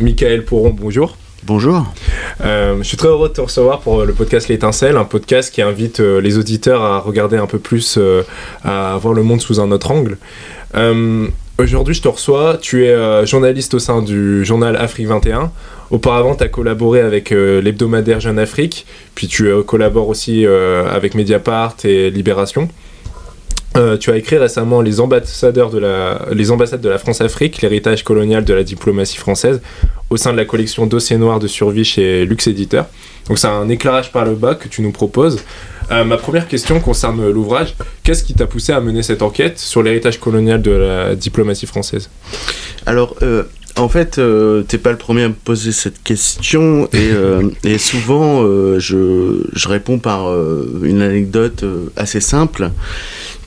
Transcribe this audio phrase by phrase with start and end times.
[0.00, 1.16] Michael Pourron, bonjour.
[1.44, 1.84] Bonjour.
[2.40, 5.62] Euh, je suis très heureux de te recevoir pour le podcast L'étincelle, un podcast qui
[5.62, 8.22] invite euh, les auditeurs à regarder un peu plus, euh,
[8.64, 10.18] à voir le monde sous un autre angle.
[11.56, 12.58] Aujourd'hui, je te reçois.
[12.60, 15.52] Tu es journaliste au sein du journal Afrique 21.
[15.90, 18.84] Auparavant, tu as collaboré avec l'hebdomadaire Jeune Afrique,
[19.14, 22.68] puis tu collabores aussi avec Mediapart et Libération.
[23.76, 28.04] Euh, tu as écrit récemment les, ambassadeurs de la, les ambassades de la France-Afrique, l'héritage
[28.04, 29.60] colonial de la diplomatie française,
[30.10, 32.86] au sein de la collection Dossier Noir de survie chez Lux Éditeur.
[33.28, 35.40] Donc c'est un éclairage par le bas que tu nous proposes.
[35.90, 37.74] Euh, ma première question concerne l'ouvrage.
[38.04, 42.10] Qu'est-ce qui t'a poussé à mener cette enquête sur l'héritage colonial de la diplomatie française?
[42.86, 43.42] Alors, euh,
[43.76, 44.20] en fait,
[44.68, 47.10] t'es pas le premier à me poser cette question et,
[47.64, 48.44] et souvent
[48.78, 50.32] je, je, réponds par
[50.84, 51.64] une anecdote
[51.96, 52.70] assez simple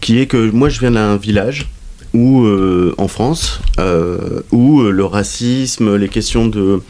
[0.02, 1.68] qui est que moi je viens d'un village
[2.14, 6.82] où, euh, en France, euh, où euh, le racisme, les questions de,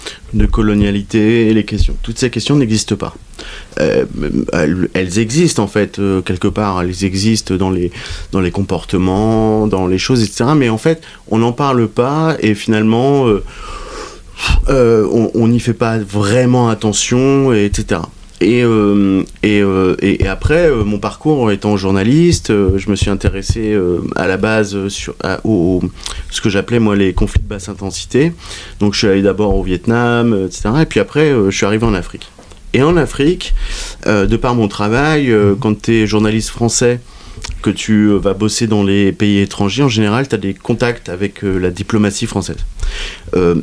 [0.51, 3.15] colonialité, les questions, toutes ces questions n'existent pas.
[3.77, 7.91] Elles, existent en fait quelque part, elles existent dans les,
[8.31, 10.51] dans les comportements, dans les choses, etc.
[10.55, 13.25] Mais en fait, on n'en parle pas et finalement,
[14.67, 18.01] on n'y fait pas vraiment attention, etc.
[18.39, 23.77] Et, euh, euh, et, et, après, euh, mon parcours étant journaliste, je me suis intéressé
[24.15, 25.81] à la base sur à, au,
[26.29, 28.33] ce que j'appelais moi les conflits de basse intensité.
[28.79, 30.69] Donc je suis allé d'abord au Vietnam, etc.
[30.81, 32.29] Et puis après, je suis arrivé en Afrique.
[32.73, 33.55] Et en Afrique,
[34.05, 36.99] de par mon travail, quand tu es journaliste français,
[37.61, 41.41] que tu vas bosser dans les pays étrangers, en général, tu as des contacts avec
[41.41, 42.57] la diplomatie française.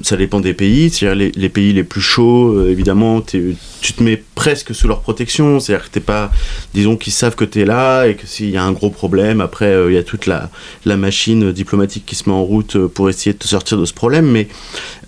[0.03, 3.57] Ça dépend des pays, c'est-à-dire les, pays les plus chauds, évidemment, tu
[3.93, 5.61] te mets presque sous leur protection.
[5.61, 6.31] C'est-à-dire que t'es pas,
[6.73, 9.41] disons qu'ils savent que tu es là et que s'il y a un gros problème,
[9.41, 10.51] après euh, il y a toute la,
[10.97, 13.93] machine diplomatique qui se met en route euh, pour essayer de te sortir de ce
[13.93, 14.27] problème.
[14.27, 14.49] Mais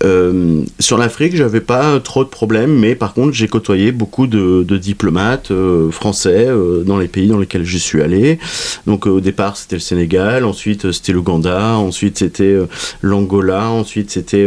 [0.03, 4.63] euh, sur l'Afrique, j'avais pas trop de problèmes, mais par contre j'ai côtoyé beaucoup de,
[4.63, 5.51] de diplomates
[5.91, 6.47] français
[6.85, 8.39] dans les pays dans lesquels je suis allé.
[8.85, 12.57] Donc au départ c'était le Sénégal, ensuite c'était l'Ouganda, ensuite c'était
[13.01, 14.46] l'Angola, ensuite c'était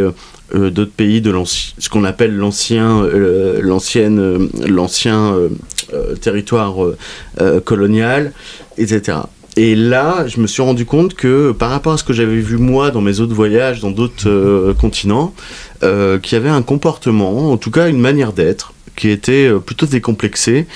[0.53, 5.35] d'autres pays de ce qu'on appelle l'ancien euh, euh, l'ancien
[6.21, 6.75] territoire
[7.65, 8.33] colonial
[8.77, 9.19] etc
[9.57, 12.55] et là, je me suis rendu compte que par rapport à ce que j'avais vu
[12.55, 15.33] moi dans mes autres voyages, dans d'autres continents,
[15.81, 20.67] qu'il y avait un comportement, en tout cas une manière d'être, qui était plutôt décomplexée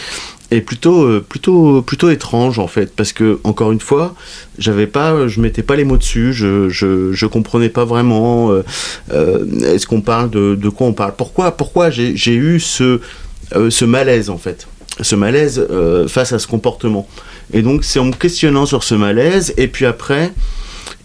[0.51, 4.15] et plutôt euh, plutôt plutôt étrange en fait parce que encore une fois
[4.57, 8.63] j'avais pas je mettais pas les mots dessus je je, je comprenais pas vraiment euh,
[9.11, 11.13] euh, est-ce qu'on parle de, de quoi on parle?
[11.17, 12.99] Pourquoi pourquoi j'ai eu ce
[13.69, 14.67] ce malaise en fait?
[15.01, 15.67] Ce malaise
[16.07, 17.07] face à ce comportement.
[17.53, 20.31] Et donc c'est en me questionnant sur ce malaise et puis après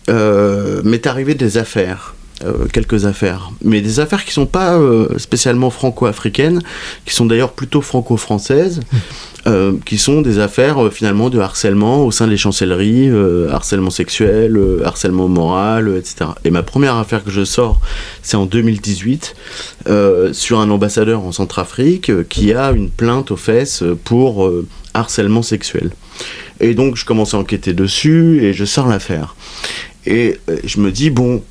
[0.09, 2.15] m'est arrivé des affaires
[2.73, 4.79] quelques affaires, mais des affaires qui sont pas
[5.19, 6.63] spécialement franco-africaines,
[7.05, 8.81] qui sont d'ailleurs plutôt franco-françaises,
[9.47, 13.11] euh, qui sont des affaires finalement de harcèlement au sein des chancelleries,
[13.51, 16.31] harcèlement sexuel, harcèlement moral, etc.
[16.45, 17.81] Et ma première affaire que je sors,
[18.23, 19.35] c'est en 2018
[20.33, 24.51] sur un ambassadeur en Centrafrique qui a une plainte aux fesses pour
[24.95, 25.91] harcèlement sexuel.
[26.61, 29.37] Et donc je commence à enquêter dessus et je sors l'affaire.
[30.07, 31.43] Et je me dis, bon,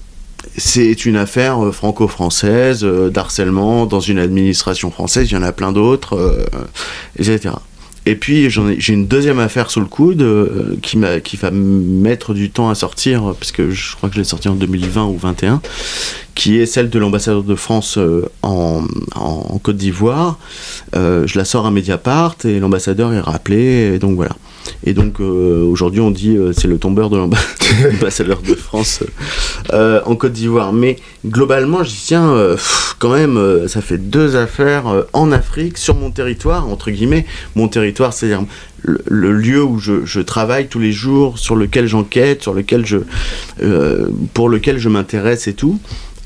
[0.58, 5.52] c'est une affaire euh, franco-française euh, d'harcèlement dans une administration française, il y en a
[5.52, 6.46] plein d'autres, euh,
[7.18, 7.56] etc.
[8.06, 10.26] Et puis j'ai une deuxième affaire sous le coude
[10.82, 14.26] qui, qui va mettre du temps à sortir, parce que je crois que je l'ai
[14.26, 15.62] sorti en 2020 ou 2021,
[16.34, 18.00] qui est celle de l'ambassadeur de France
[18.42, 18.84] en,
[19.16, 20.40] en, Côte d'Ivoire.
[20.94, 24.36] je la sors à Mediapart et l'ambassadeur est rappelé, et donc voilà.
[24.84, 27.18] Et donc euh, aujourd'hui on dit euh, c'est le tombeur de
[27.92, 29.04] l'ambassadeur de France
[29.74, 30.74] euh, en Côte d'Ivoire.
[30.74, 32.36] Mais globalement je tiens
[33.00, 37.26] quand même ça fait deux affaires en Afrique sur mon territoire entre guillemets.
[37.56, 38.44] Mon territoire c'est-à-dire
[38.84, 42.98] le, lieu où je, travaille tous les jours, sur lequel j'enquête, sur lequel je
[44.34, 45.80] pour lequel je m'intéresse et tout.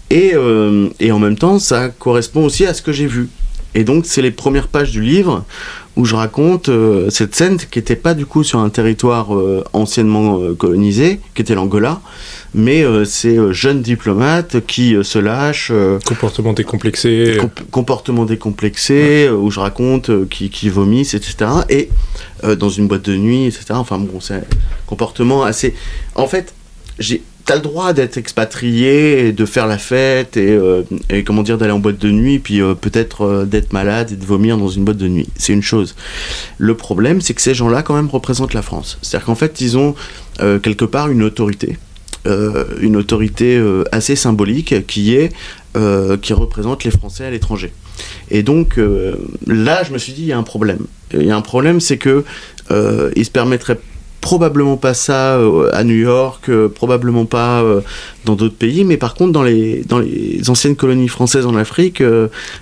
[0.09, 3.29] Et en même temps ça correspond aussi à ce que j'ai vu.
[3.75, 5.45] Et donc c'est les premières pages du livre
[5.95, 9.63] où je raconte euh, cette scène qui n'était pas du coup sur un territoire euh,
[9.73, 12.01] anciennement euh, colonisé, qui était l'Angola,
[12.55, 15.71] mais ces jeunes diplomates qui se lâchent.
[16.05, 17.37] comportement décomplexé.
[17.71, 21.35] comportement décomplexé, où je raconte qui, qui, vomissent, etc.
[21.69, 21.89] Et
[22.43, 23.65] dans une boîte de nuit, etc.
[23.71, 24.43] Enfin bon, c'est un
[24.85, 25.73] comportement assez.
[26.13, 26.53] En fait,
[26.99, 30.83] j'ai t'as le droit d'être expatrié et de faire la fête et, euh,
[31.25, 34.25] comment dire d'aller en boîte de nuit puis euh, peut-être euh, d'être malade et de
[34.25, 35.95] vomir dans une boîte de nuit c'est une chose
[36.57, 39.77] le problème c'est que ces gens-là quand même représentent la France c'est-à-dire qu'en fait ils
[39.77, 39.95] ont
[40.39, 41.77] quelque part une autorité
[42.25, 43.61] une autorité
[43.91, 45.31] assez symbolique qui est
[46.21, 47.71] qui représente les Français à l'étranger.
[48.31, 48.79] Et donc
[49.45, 50.87] là, je me suis dit, il y a un problème.
[51.13, 52.23] Il y a un problème, c'est que
[52.71, 53.77] il se permettrait
[54.23, 57.81] probablement pas ça euh, à New York, euh, probablement pas euh,
[58.23, 62.01] dans d'autres pays, mais par contre dans les, dans les anciennes colonies françaises en Afrique,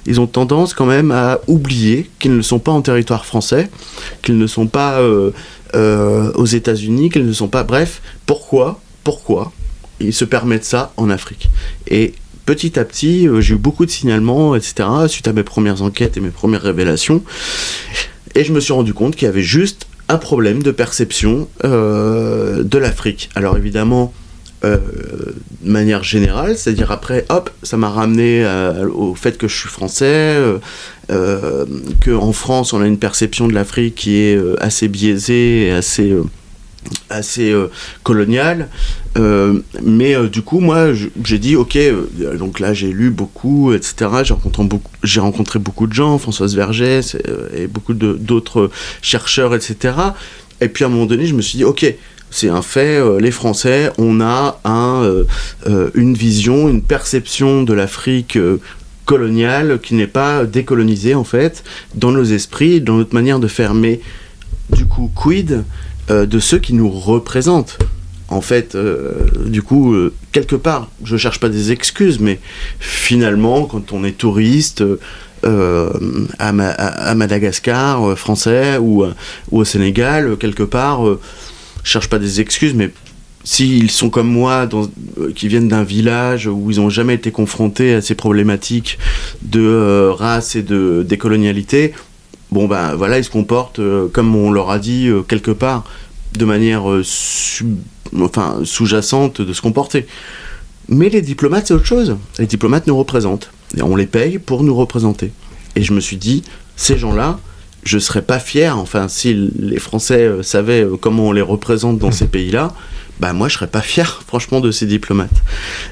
[0.07, 3.69] ils ont tendance quand même à oublier qu'ils ne sont pas en territoire français,
[4.23, 4.99] qu'ils ne sont pas
[5.73, 7.63] aux États-Unis, qu'ils ne sont pas...
[7.63, 9.51] Bref, pourquoi Pourquoi
[9.99, 11.49] ils se permettent ça en Afrique?
[11.87, 12.13] Et
[12.47, 16.21] petit à petit, j'ai eu beaucoup de signalements, etc., suite à mes premières enquêtes et
[16.21, 17.21] mes premières révélations.
[18.33, 22.63] Et je me suis rendu compte qu'il y avait juste un problème de perception euh,
[22.63, 23.29] de l'Afrique.
[23.33, 24.13] Alors évidemment,
[24.65, 24.77] euh,
[25.61, 29.69] de manière générale, c'est-à-dire après, hop, ça m'a ramené euh, au fait que je suis
[29.69, 30.37] français,
[32.05, 36.13] qu'en France on a une perception de l'Afrique qui est assez biaisée et assez
[37.09, 37.67] assez euh,
[38.03, 38.69] colonial.
[39.17, 40.89] Euh, mais euh, du coup, moi,
[41.23, 41.77] j'ai dit, ok,
[42.37, 44.09] donc là, j'ai lu beaucoup, etc.
[44.23, 47.17] J'ai rencontré beaucoup, j'ai rencontré beaucoup de gens, Françoise Vergès
[47.55, 48.69] et beaucoup d'autres
[49.01, 49.95] chercheurs, etc.
[50.61, 51.93] Et puis à un moment donné, je me suis dit, ok,
[52.29, 55.25] c'est un fait, les Français, on a un,
[55.95, 58.37] une vision, une perception de l'Afrique
[59.05, 61.63] coloniale qui n'est pas décolonisée, en fait,
[61.95, 63.73] dans nos esprits, dans notre manière de faire.
[63.73, 63.99] Mais
[64.71, 65.63] du coup, quid
[66.11, 67.79] euh, de ceux qui nous représentent.
[68.27, 69.11] En fait, euh,
[69.45, 72.39] du coup, euh, quelque part, je cherche pas des excuses, mais
[72.79, 74.83] finalement, quand on est touriste
[75.43, 76.51] à,
[77.15, 79.05] Madagascar, français, ou,
[79.51, 81.03] au Sénégal, quelque part,
[81.83, 82.91] je cherche pas des excuses, mais
[83.43, 84.69] s'ils sont comme moi,
[85.35, 88.99] qui viennent d'un village où ils n'ont jamais été confrontés à ces problématiques
[89.41, 91.93] de race et de décolonialité,
[92.51, 95.83] bon ben voilà, ils se comportent euh, comme on leur a dit euh, quelque part,
[96.37, 97.03] de manière euh,
[98.19, 100.05] enfin, sous-jacente de se comporter.
[100.89, 102.17] Mais les diplomates, c'est autre chose.
[102.39, 103.51] Les diplomates nous représentent.
[103.77, 105.31] Et on les paye pour nous représenter.
[105.75, 106.43] Et je me suis dit,
[106.75, 107.39] ces gens-là,
[107.83, 112.27] je serais pas fier, enfin, si les Français savaient comment on les représente dans ces
[112.27, 112.73] pays-là,
[113.21, 115.43] bah moi je serais pas fier franchement de ces diplomates.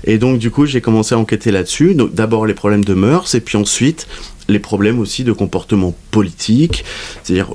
[0.03, 1.93] Et donc du coup j'ai commencé à enquêter là-dessus.
[1.93, 4.07] Donc d'abord les problèmes de mœurs et puis ensuite
[4.47, 6.83] les problèmes aussi de comportement politique,
[7.23, 7.51] c'est-à-dire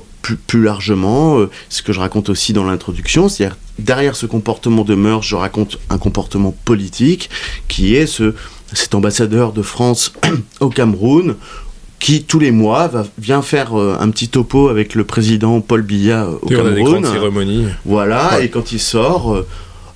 [0.47, 4.95] plus, largement, euh, ce que je raconte aussi dans l'introduction, c'est-à-dire derrière ce comportement de
[4.95, 7.29] mœurs, je raconte un comportement politique
[7.67, 8.33] qui est ce,
[8.73, 10.13] cet ambassadeur de France
[10.61, 11.35] au Cameroun
[12.05, 15.81] qui tous les mois va, vient faire euh, un petit topo avec le président Paul
[15.81, 17.03] Biya euh, au Cameroun.
[17.83, 19.43] Voilà, et quand il sort,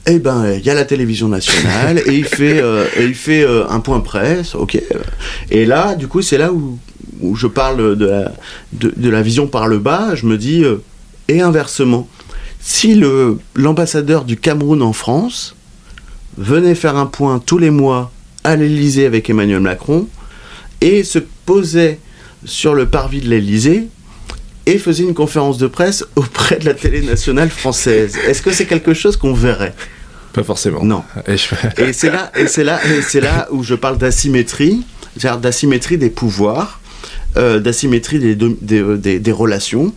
[0.07, 2.63] eh ben, il y a la télévision nationale et il fait,
[2.99, 4.81] il fait un point presse, ok.
[5.51, 6.79] Et là, du coup, c'est là où
[7.21, 8.31] où je parle de la,
[8.73, 10.81] de, la, vision par le bas, je me dis, euh,
[11.27, 12.07] et inversement,
[12.59, 13.01] si
[13.55, 15.55] l'ambassadeur du Cameroun en France
[16.37, 18.11] venait faire un point tous les mois
[18.43, 20.07] à l'Elysée avec Emmanuel Macron
[20.81, 21.99] et se posait
[22.45, 23.87] sur le parvis de l'Elysée
[24.65, 28.17] et faisait une conférence de presse auprès de la télé nationale française.
[28.27, 29.73] Est-ce que c'est quelque chose qu'on verrait?
[30.33, 30.83] Pas forcément.
[30.83, 31.03] Non.
[31.27, 31.37] Et,
[31.91, 34.83] c'est là, et c'est là, et c'est là où je parle d'asymétrie,
[35.17, 36.79] c'est-à-dire d'asymétrie des pouvoirs
[37.37, 39.93] euh, d'asymétrie euh, des, des, relations,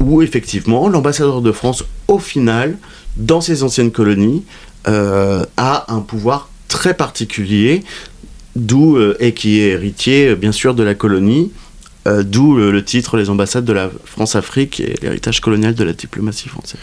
[0.00, 2.76] où effectivement l'ambassadeur de France, au final,
[3.16, 4.44] dans ses anciennes colonies,
[4.86, 7.82] euh, a un pouvoir très particulier,
[8.56, 11.52] d'où et qui est héritier bien sûr de la colonie,
[12.06, 16.78] d'où le, titre Les ambassades de la France-Afrique et l'héritage colonial de la diplomatie française.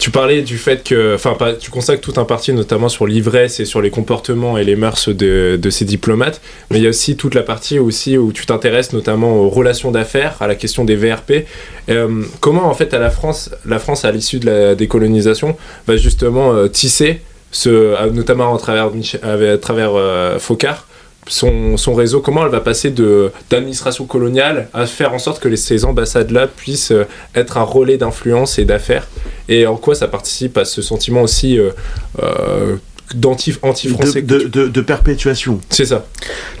[0.00, 3.66] Tu parlais du fait que, enfin, tu consacres tout un parti notamment sur l'ivresse et
[3.66, 7.34] sur les comportements et les mœurs de, ces diplomates, mais il y a aussi toute
[7.34, 11.44] la partie aussi où tu t'intéresses notamment aux relations d'affaires, à la question des VRP.
[11.90, 15.54] Euh, comment en fait la France, la France à l'issue de la décolonisation
[15.86, 18.90] va justement euh, tisser, ce, notamment à travers,
[19.22, 20.86] à travers euh, Focard,
[21.26, 22.92] son, son, réseau, comment elle va passer
[23.50, 27.98] d'administration coloniale à faire en sorte que les, ces ambassades-là puissent euh, être un relais
[27.98, 29.06] d'influence et d'affaires?
[29.48, 31.70] Et en quoi ça participe à ce sentiment aussi euh,
[32.22, 32.76] euh
[33.12, 35.58] d'anti-français de, de, de, perpétuation.
[35.68, 36.06] C'est ça.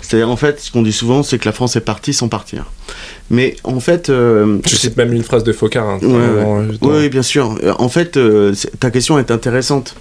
[0.02, 2.72] C'est-à-dire, en fait, ce qu'on dit souvent, c'est que la France est partie sans partir.
[3.30, 4.10] Mais en fait.
[4.10, 5.88] Euh, Je cite même une phrase de Focard.
[5.88, 5.98] Hein,
[6.82, 7.56] oui, bien sûr.
[7.78, 8.18] En fait,
[8.80, 9.94] ta question est intéressante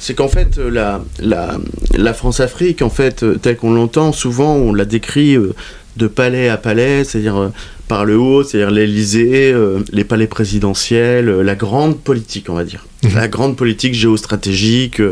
[0.00, 1.58] c'est qu'en fait, euh, la, la,
[1.94, 5.54] la France-Afrique, en fait, euh, telle qu'on l'entend, souvent on la décrit euh,
[5.98, 7.52] de palais à palais, c'est-à-dire
[7.86, 9.54] par le haut, c'est-à-dire l'Elysée,
[9.92, 12.86] les palais présidentiels, la grande politique, on va dire.
[13.02, 13.14] Mhm.
[13.16, 15.02] La grande politique géostratégique,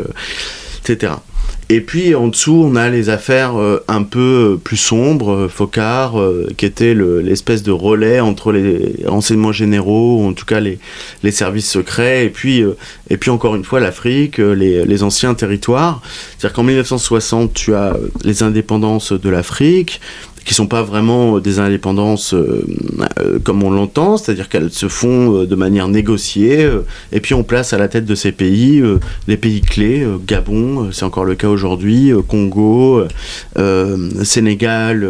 [0.81, 1.13] etc.
[1.71, 6.15] Et puis en dessous, on a les affaires euh, un peu plus sombres, Focard,
[6.57, 10.79] qui était l'espèce de relais entre les renseignements généraux, en tout cas les,
[11.21, 12.63] les services secrets, et puis,
[13.09, 16.01] et puis encore une fois l'Afrique, les, les, anciens territoires.
[16.37, 20.01] C'est-à-dire qu'en 1960, tu as les indépendances de l'Afrique,
[20.45, 22.65] qui sont pas vraiment des indépendances euh,
[23.19, 26.69] euh, comme on l'entend, c'est-à-dire qu'elles se font euh, de manière négociée,
[27.11, 28.83] et puis on place à la tête de ces pays
[29.27, 33.03] les pays clés, Gabon, c'est encore le cas aujourd'hui, Congo,
[34.23, 35.07] Sénégal,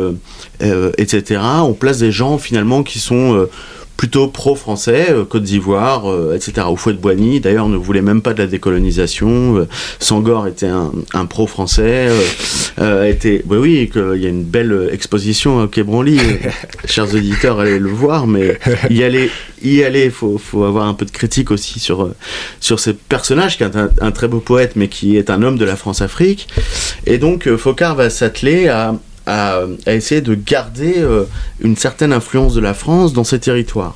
[0.98, 1.42] etc.
[1.62, 3.48] On place des gens finalement qui sont
[4.00, 6.66] plutôt pro-français, euh, Côte d'Ivoire, euh, etc.
[6.70, 9.58] Au fouet de Boigny, d'ailleurs, ne voulait même pas de la décolonisation.
[9.58, 9.68] Euh,
[10.00, 12.08] Sangor était un, pro-français.
[12.78, 16.18] était, oui, oui, il y a une belle exposition à Quai Branly.
[16.86, 18.58] chers auditeurs, allez le voir, mais
[18.90, 19.30] y aller,
[19.62, 22.10] y aller, faut, faut avoir un peu de critique aussi sur
[22.62, 25.66] sur ce personnage qui est un, très beau poète, mais qui est un homme de
[25.66, 26.48] la France-Afrique.
[27.06, 28.96] Et donc, Focard va s'atteler à
[29.30, 31.26] à, essayer de garder euh,
[31.62, 33.96] une certaine influence de la France dans ces territoires.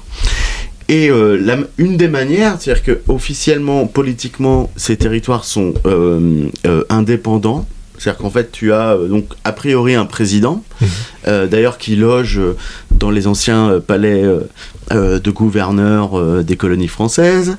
[0.89, 6.49] Et euh, une des manières, c'est-à-dire que officiellement, politiquement, ces territoires sont euh,
[6.89, 7.65] indépendants.
[7.97, 11.45] C'est-à-dire qu'en fait, tu as donc a priori un président, mmh.
[11.49, 12.41] d'ailleurs qui loge
[12.99, 14.23] dans les anciens palais
[14.91, 17.55] de gouverneurs des colonies françaises,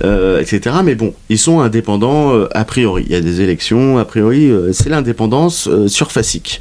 [0.02, 0.76] etc.
[0.84, 3.04] Mais bon, ils sont indépendants a priori.
[3.06, 6.60] Il y a des élections, a priori, c'est l'indépendance surfacique.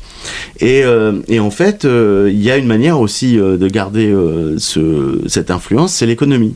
[0.59, 4.13] Et, euh, et en fait, euh, il y a une manière aussi euh, de garder
[4.57, 6.55] ce, cette influence, c'est l'économie.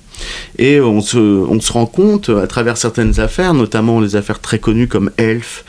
[0.58, 4.60] Et on se, on se rend compte à travers certaines affaires, notamment les affaires très
[4.60, 5.66] connues comme Elf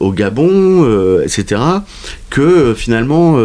[0.00, 1.60] au Gabon, etc.,
[2.28, 3.38] que finalement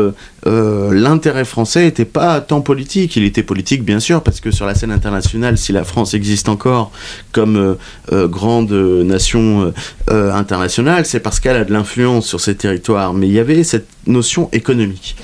[0.46, 3.16] l'intérêt français n'était pas tant politique.
[3.16, 6.50] Il était politique, bien sûr, parce que sur la scène internationale, si la France existe
[6.50, 6.92] encore
[7.32, 7.78] comme
[8.12, 9.74] grande nation
[10.08, 13.14] internationale, c'est parce qu'elle a de l'influence sur ces territoires.
[13.14, 15.16] Mais il y avait cette notion économique.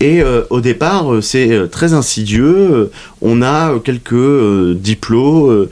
[0.00, 2.90] Et euh, au départ, euh, c'est euh, très insidieux.
[3.20, 5.68] On a quelques diplômes,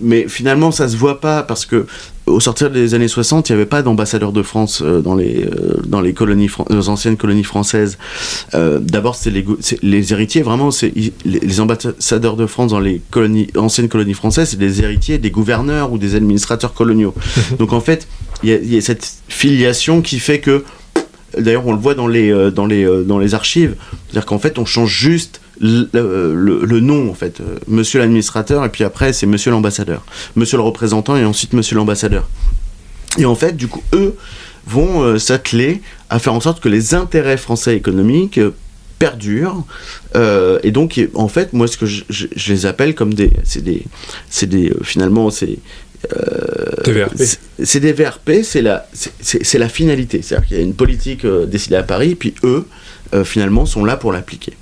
[0.00, 1.86] mais finalement, ça se voit pas parce que
[2.26, 5.48] au sortir des années 60, il n'y avait pas d'ambassadeur de France dans les,
[5.86, 7.98] dans les, colonies, anciennes colonies françaises.
[8.52, 9.44] D'abord, c'est les,
[9.82, 10.92] les, héritiers, vraiment, c'est
[11.24, 15.92] les, ambassadeurs de France dans les colonies, anciennes colonies françaises, c'est des héritiers des gouverneurs
[15.92, 17.14] ou des administrateurs coloniaux.
[17.58, 18.06] Donc en fait,
[18.42, 20.64] il y, a cette filiation qui fait que
[21.38, 23.76] D'ailleurs, on le voit dans les, euh, dans les, euh, dans les archives.
[24.08, 27.40] C'est-à-dire qu'en fait, on change juste le, le, nom, en fait.
[27.40, 30.04] Euh, monsieur l'administrateur, et puis après, c'est monsieur l'ambassadeur.
[30.36, 32.28] Monsieur le représentant, et ensuite monsieur l'ambassadeur.
[33.18, 34.16] Et en fait, du coup, eux
[34.66, 38.38] vont s'atteler à faire en sorte que les intérêts français économiques
[38.98, 39.64] perdurent.
[40.14, 43.32] et donc, en fait, moi, ce que je, je les appelle comme des.
[43.42, 43.84] C'est des.
[44.28, 44.72] C'est des.
[44.82, 45.58] finalement, c'est
[46.14, 47.06] euh,
[47.62, 50.22] c'est des VRP, c'est la, c'est la finalité.
[50.22, 52.66] C'est-à-dire qu'il y a une politique euh, décidée à Paris, puis eux,
[53.14, 54.54] euh, finalement, sont là pour l'appliquer.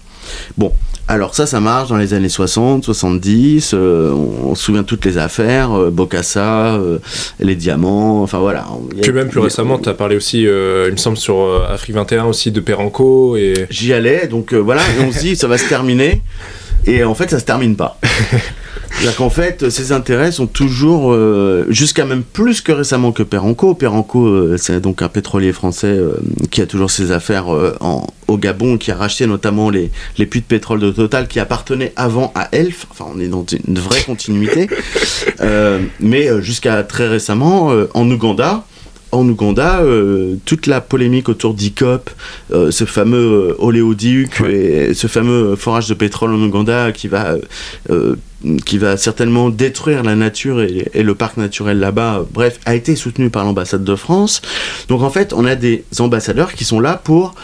[0.56, 0.72] Bon,
[1.08, 5.18] alors ça, ça marche dans les années 60, 70, on, se souvient de toutes les
[5.18, 6.78] affaires, Bocassa,
[7.40, 8.66] les diamants, enfin voilà.
[9.00, 12.52] Puis même plus récemment, tu as parlé aussi, il me semble, sur Afrique 21 aussi,
[12.52, 13.66] de Peranco et...
[13.70, 16.22] J'y allais, donc voilà, et on se dit, ça va se terminer,
[16.86, 17.98] et en fait, ça se termine pas.
[18.90, 23.74] C'est-à-dire qu'en fait, ces intérêts sont toujours, euh, jusqu'à même plus que récemment que Peranco.
[23.74, 26.14] Peranco, euh, c'est donc un pétrolier français euh,
[26.50, 30.46] qui a toujours ses affaires au Gabon, qui a racheté notamment les, les puits de
[30.46, 32.86] pétrole de Total qui appartenaient avant à Elf.
[32.90, 34.68] Enfin, on est dans une vraie continuité.
[36.00, 38.64] mais jusqu'à très récemment, en Ouganda,
[39.12, 39.82] en Ouganda,
[40.44, 42.10] toute la polémique autour d'ICOP,
[42.50, 47.36] ce fameux oléoduc et ce fameux forage de pétrole en Ouganda qui va
[48.64, 53.30] qui va certainement détruire la nature et, le parc naturel là-bas, bref, a été soutenu
[53.30, 54.42] par l'ambassade de France.
[54.88, 57.34] Donc en fait, on a des ambassadeurs qui sont là pour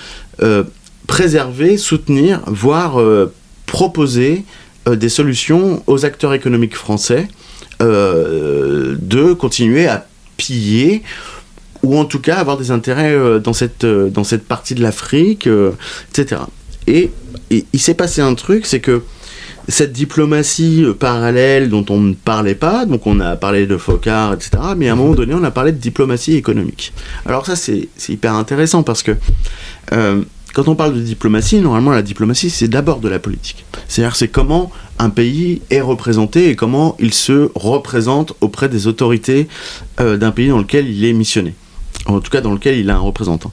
[0.43, 0.65] euh,
[1.07, 3.33] préserver, soutenir, voire euh,
[3.67, 4.45] proposer
[4.89, 7.29] euh, des solutions aux acteurs économiques français
[7.81, 10.07] de continuer à
[10.39, 11.03] piller
[11.85, 15.49] ou en tout cas avoir des intérêts dans, cette, dans cette partie de l'Afrique,
[16.11, 16.43] etc.
[16.87, 17.11] Et,
[17.51, 19.03] il s'est passé un truc, c'est que
[19.69, 24.35] cette diplomatie euh, parallèle dont on ne parlait pas, donc on a parlé de Focard,
[24.35, 26.93] etc., mais à un moment donné, on a parlé de diplomatie économique.
[27.27, 29.13] Alors ça, c'est hyper intéressant parce que
[29.93, 30.23] euh,
[30.53, 33.65] quand on parle de diplomatie, normalement, la diplomatie, c'est d'abord de la politique.
[33.89, 39.49] C'est-à-dire, c'est comment un pays est représenté et comment il se représente auprès des autorités
[40.01, 41.55] euh, d'un pays dans lequel il est missionné.
[42.07, 43.53] En tout cas, dans lequel il a un représentant.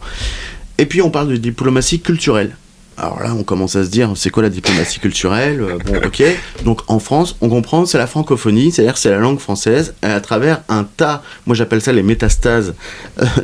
[0.77, 2.55] Et puis, on parle de diplomatie culturelle.
[2.97, 5.61] Alors là, on commence à se dire, c'est quoi la diplomatie culturelle?
[5.61, 6.23] Euh, Bon, ok.
[6.65, 10.61] Donc en France, on comprend, c'est la francophonie, c'est-à-dire c'est la langue française, à travers
[10.69, 12.75] un tas, moi j'appelle ça les métastases
[13.19, 13.25] euh,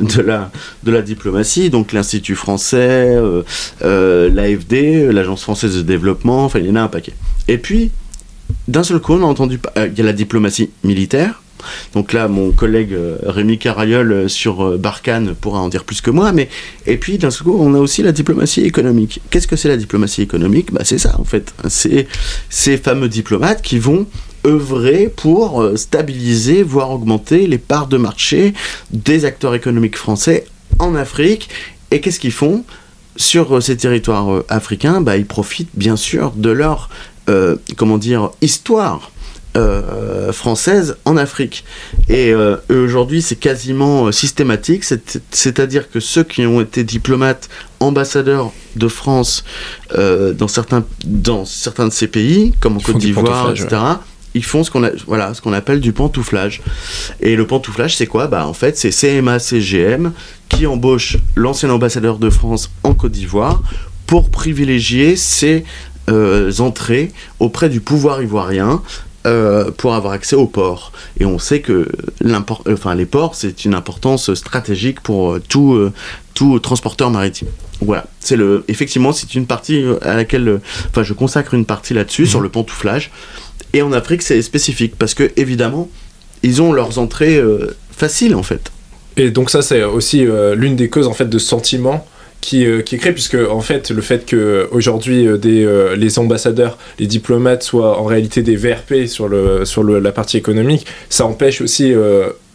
[0.84, 6.70] de la, diplomatie, donc l'Institut français, euh, l'AFD, l'Agence française de développement, enfin il y
[6.70, 7.14] en a un paquet.
[7.48, 7.90] Et puis,
[8.68, 11.42] d'un seul coup, on a entendu, il y a la diplomatie militaire,
[11.94, 16.00] donc là, mon collègue euh, Rémi Carayol euh, sur euh, Barkhane pourra en dire plus
[16.00, 16.48] que moi, mais
[16.86, 19.20] et puis d'un seul coup, on a aussi la diplomatie économique.
[19.30, 20.72] Qu'est-ce que c'est la diplomatie économique?
[20.72, 21.52] Bah c'est ça en fait.
[21.68, 22.06] C'est
[22.50, 24.06] ces fameux diplomates qui vont
[24.46, 28.54] œuvrer pour stabiliser, voire augmenter les parts de marché
[28.90, 30.46] des acteurs économiques français
[30.78, 31.48] en Afrique.
[31.90, 32.64] Et qu'est-ce qu'ils font?
[33.16, 36.88] Sur ces territoires africains bah, Ils profitent bien sûr de leur
[37.76, 39.10] comment dire histoire
[39.58, 41.64] euh, française en Afrique.
[42.08, 47.48] Et euh, aujourd'hui, c'est quasiment euh, systématique, c'est- c'est-à-dire que ceux qui ont été diplomates,
[47.80, 49.44] ambassadeurs de France
[49.96, 53.82] euh, dans, certains, dans certains de ces pays, comme en Côte d'Ivoire, etc.,
[54.34, 56.60] ils font ce qu'on voilà, ce qu'on appelle du pantouflage.
[57.20, 58.26] Et le pantouflage, c'est quoi?
[58.28, 60.12] Bah, En fait, c'est CMA, CGM
[60.48, 63.62] qui embauche l'ancien ambassadeur de France en Côte d'Ivoire
[64.06, 65.64] pour privilégier ses
[66.10, 68.82] euh, entrées auprès du pouvoir ivoirien
[69.26, 70.92] euh, pour avoir accès aux ports.
[71.18, 71.88] Et on sait que
[72.66, 75.92] enfin, les ports, c'est une importance stratégique pour euh, tout, euh,
[76.34, 77.48] tout transporteur maritime.
[77.80, 80.60] Voilà, c'est le, effectivement, c'est une partie à laquelle,
[80.90, 83.10] enfin, je consacre une partie là-dessus sur le pantouflage.
[83.72, 85.88] Et en Afrique, c'est spécifique parce que évidemment,
[86.44, 87.42] ils ont leurs entrées
[87.90, 88.70] faciles en fait.
[89.16, 90.24] Et donc ça, c'est aussi
[90.56, 92.06] l'une des causes en fait de ce sentiment
[92.40, 95.96] qui, euh, qui est créé, puisque en fait le fait que aujourd'hui euh, des, euh,
[95.96, 99.28] les ambassadeurs, les diplomates soient en réalité des VRP sur,
[99.66, 101.92] sur la partie économique, ça empêche aussi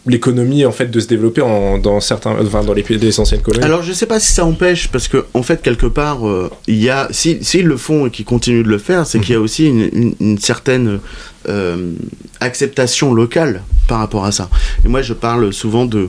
[0.06, 3.40] l'économie en fait de se développer en, dans certains, enfin, dans les pays des anciennes
[3.40, 3.64] colonies.
[3.64, 6.76] Alors je sais pas si ça empêche parce que en fait quelque part euh, il
[6.82, 9.36] y a si s'ils le font et qu'ils continuent de le faire c'est qu'il y
[9.36, 11.00] a aussi une, une- une certaine
[11.48, 11.92] euh,
[12.40, 14.48] acceptation locale par rapport à ça.
[14.84, 16.08] Et moi je parle souvent de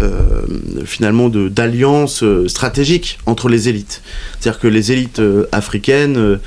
[0.00, 0.42] euh,
[0.84, 4.02] finalement de d'alliances stratégiques entre les élites.
[4.40, 5.20] C'est-à-dire que les élites
[5.52, 6.38] africaines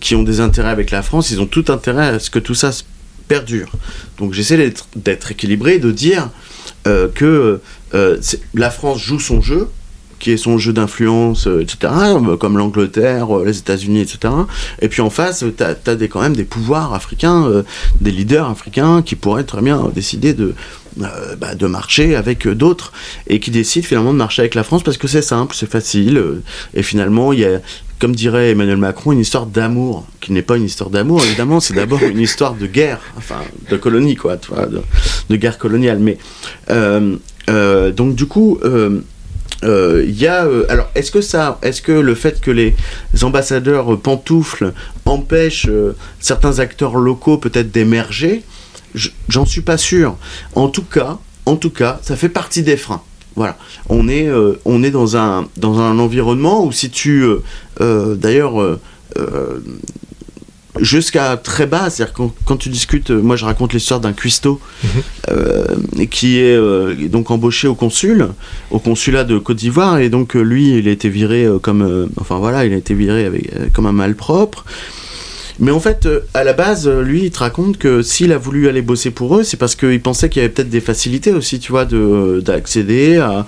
[0.00, 2.54] qui ont des intérêts avec la France, ils ont tout intérêt à ce que tout
[2.54, 2.82] ça se
[3.30, 3.70] perdure.
[4.18, 6.30] Donc j'essaie d'être équilibré, de dire
[6.88, 7.60] euh, que
[7.94, 8.20] euh,
[8.54, 9.68] la France joue son jeu,
[10.18, 11.92] qui est son jeu d'influence, euh, etc.,
[12.40, 14.34] comme l'Angleterre, les États-Unis, etc.
[14.82, 15.76] Et puis en face, tu as,
[16.08, 17.62] quand même des pouvoirs africains,
[18.00, 20.56] des leaders africains qui pourraient très bien décider de,
[21.00, 22.92] euh, bah, de marcher avec d'autres
[23.28, 26.18] et qui décident finalement de marcher avec la France parce que c'est simple, c'est facile.
[26.18, 26.42] euh,
[26.74, 27.60] et finalement, il y a,
[28.00, 31.74] comme dirait Emmanuel Macron, une histoire d'amour, qui n'est pas une histoire d'amour, évidemment, c'est
[31.74, 33.38] d'abord une histoire de guerre, enfin,
[33.70, 36.00] de colonie, quoi, de, guerre coloniale.
[36.00, 36.18] Mais,
[36.70, 37.16] euh,
[37.92, 40.48] donc, du coup, il y a.
[40.68, 41.58] alors, est-ce que ça.
[41.62, 42.74] Est-ce que le fait que les
[43.22, 44.72] ambassadeurs pantoufles
[45.04, 45.68] empêchent
[46.18, 48.42] certains acteurs locaux peut-être d'émerger
[49.28, 50.16] J'en suis pas sûr.
[50.54, 53.02] En tout cas, en tout cas, ça fait partie des freins.
[53.36, 53.56] Voilà,
[53.88, 57.42] on est, euh, on est dans, un, dans un environnement où si tu, euh,
[57.80, 58.78] euh, d'ailleurs,
[60.80, 64.60] jusqu'à très bas, c'est-à-dire quand, quand tu discutes, moi je raconte l'histoire d'un cuistot
[65.30, 65.64] euh,
[66.10, 68.28] qui est donc embauché au consul,
[68.70, 72.64] au consulat de Côte d'Ivoire, et donc lui il a été viré comme, enfin voilà,
[72.64, 74.64] il a été viré avec, comme un malpropre.
[75.60, 78.38] Mais en fait, euh, à la base, euh, lui, il te raconte que s'il a
[78.38, 81.32] voulu aller bosser pour eux, c'est parce qu'il pensait qu'il y avait peut-être des facilités
[81.32, 83.46] aussi, tu vois, de- d'accéder à,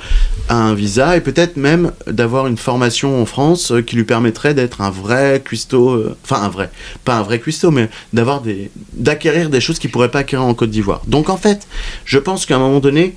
[0.50, 4.82] un visa et peut-être même d'avoir une formation en France euh, qui lui permettrait d'être
[4.82, 6.70] un vrai cuistot, enfin un vrai,
[7.04, 10.52] pas un vrai cuistot, mais d'avoir des, d'acquérir des choses qu'il pourrait pas acquérir en
[10.52, 11.00] Côte d'Ivoire.
[11.06, 11.66] Donc en fait,
[12.04, 13.14] je pense qu'à un moment donné,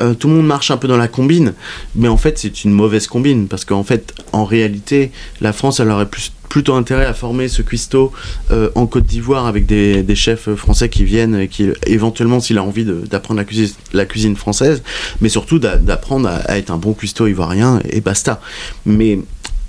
[0.00, 1.54] euh, tout le monde marche un peu dans la combine,
[1.94, 5.90] mais en fait c'est une mauvaise combine parce qu'en fait, en réalité, la France elle
[5.90, 8.12] aurait plus, plutôt intérêt à former ce cuistot
[8.50, 12.62] euh, en Côte d'Ivoire avec des, chefs français qui viennent et qui éventuellement s'il a
[12.62, 14.82] envie d'apprendre la cuisine, la cuisine française,
[15.20, 18.40] mais surtout d'a- d'apprendre à, être un bon cuistot ivoirien et basta.
[18.86, 19.18] Mais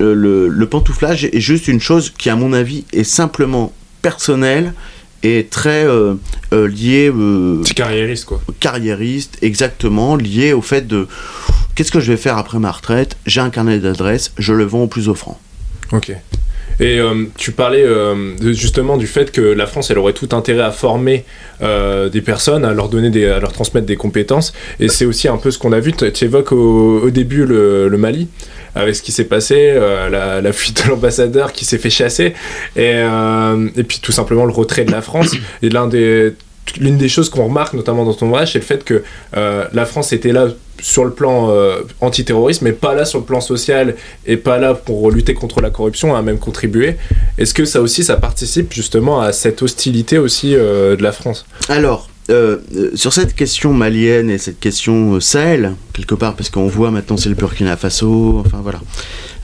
[0.02, 4.74] euh, le, le pantouflage est juste une chose qui à mon avis est simplement personnelle
[5.23, 6.15] et très euh,
[6.54, 8.41] euh, liée euh, C'est carriériste quoi.
[8.60, 11.08] carriériste, exactement, lié au fait de
[11.75, 13.17] qu'est-ce que je vais faire après ma retraite?
[13.25, 15.39] J'ai un carnet d'adresses, je le vends au plus offrant.
[15.91, 16.12] Ok.
[16.80, 20.64] Et euh, tu parlais euh, justement du fait que la France, elle aurait tout intérêt
[20.64, 21.26] à former
[21.62, 24.54] euh, des personnes, à leur donner, des, à leur transmettre des compétences.
[24.80, 25.94] Et c'est aussi un peu ce qu'on a vu.
[25.94, 28.28] Tu évoques au, début le, Mali,
[28.76, 29.74] avec ce qui s'est passé,
[30.12, 32.34] la, fuite de l'ambassadeur qui s'est fait chasser,
[32.76, 33.02] et,
[33.76, 35.36] et puis tout simplement le retrait de la France.
[35.62, 36.34] Et l'un des
[36.80, 40.13] l'une des choses qu'on remarque notamment dans ton voyage, c'est le fait que la France
[40.13, 40.47] était là
[40.82, 41.54] sur le plan
[42.01, 45.69] antiterroriste, mais pas là sur le plan social et pas là pour lutter contre la
[45.69, 46.97] corruption, a même contribué.
[47.38, 51.45] Est-ce que ça aussi, ça participe justement à cette hostilité aussi de la France?
[51.69, 52.58] Alors, euh,
[52.95, 57.17] sur cette question malienne et cette question euh, Sahel, quelque part, parce qu'on voit maintenant
[57.17, 58.82] c'est le Burkina Faso, enfin voilà.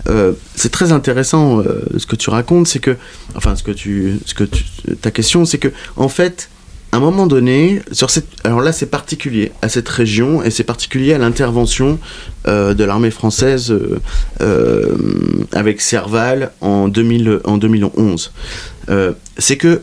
[0.09, 1.61] Euh, c'est très intéressant
[1.95, 2.97] ce que tu racontes, c'est que,
[3.35, 4.45] enfin ce que tu, ce que
[4.99, 6.49] ta question, c'est que en fait,
[6.91, 10.63] à un moment donné, sur cette, alors là c'est particulier à cette région et c'est
[10.63, 11.99] particulier à l'intervention
[12.45, 13.73] de l'armée française
[15.53, 18.33] avec Serval en, 2000, en 2011.
[19.37, 19.81] c'est que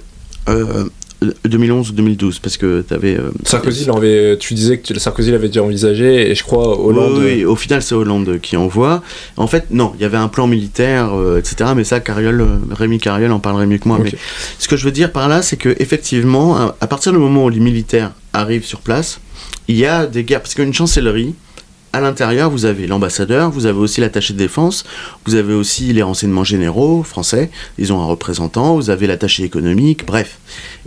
[1.21, 5.49] 2011 ou 2012 parce que tu avais euh, Sarkozy l'avait tu disais que Sarkozy l'avait
[5.49, 9.03] déjà envisagé et je crois Hollande oui, au final c'est Hollande qui envoie.
[9.37, 12.47] En fait non il y avait un plan militaire euh, etc mais ça Cariol, euh,
[12.71, 14.13] Rémi Cariol en parlerait mieux que moi mais
[14.59, 17.45] ce que je veux dire par là c'est que effectivement à, à partir du moment
[17.47, 19.21] où les militaires arrivent sur place
[19.67, 21.35] il y a des guerres parce qu'une chancellerie
[21.93, 24.85] à l'intérieur, vous avez l'ambassadeur, vous avez aussi l'attaché de défense,
[25.27, 30.07] vous avez aussi les renseignements généraux français, ils ont un représentant, vous avez l'attaché économique,
[30.07, 30.39] bref.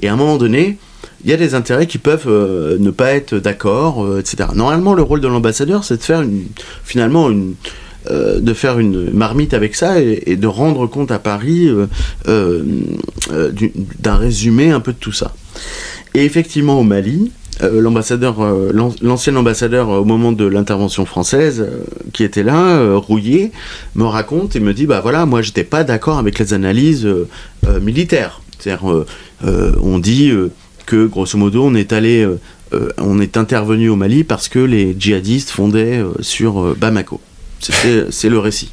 [0.01, 0.77] Et à un moment donné,
[1.23, 4.49] il y a des intérêts qui peuvent euh, ne pas être d'accord, euh, etc.
[4.55, 6.45] Normalement, le rôle de l'ambassadeur, c'est de faire une,
[6.83, 7.55] finalement une,
[8.09, 11.69] euh, de faire une marmite avec ça et, de rendre compte à Paris
[12.25, 15.33] d'un résumé un peu de tout ça.
[16.13, 21.67] Et effectivement, au Mali, l'ambassadeur, euh, l'ancien ambassadeur euh, au moment de l'intervention française,
[22.13, 23.51] qui était là, rouillé,
[23.95, 27.07] me raconte et me dit bah voilà, moi j'étais pas d'accord avec les analyses
[27.81, 28.41] militaires.
[28.59, 29.05] C'est-à-dire,
[29.43, 30.31] on dit
[30.85, 32.27] que grosso modo, on est allé,
[32.97, 37.19] on est intervenu au Mali parce que les djihadistes fondaient sur Bamako.
[37.59, 38.71] C'est le récit.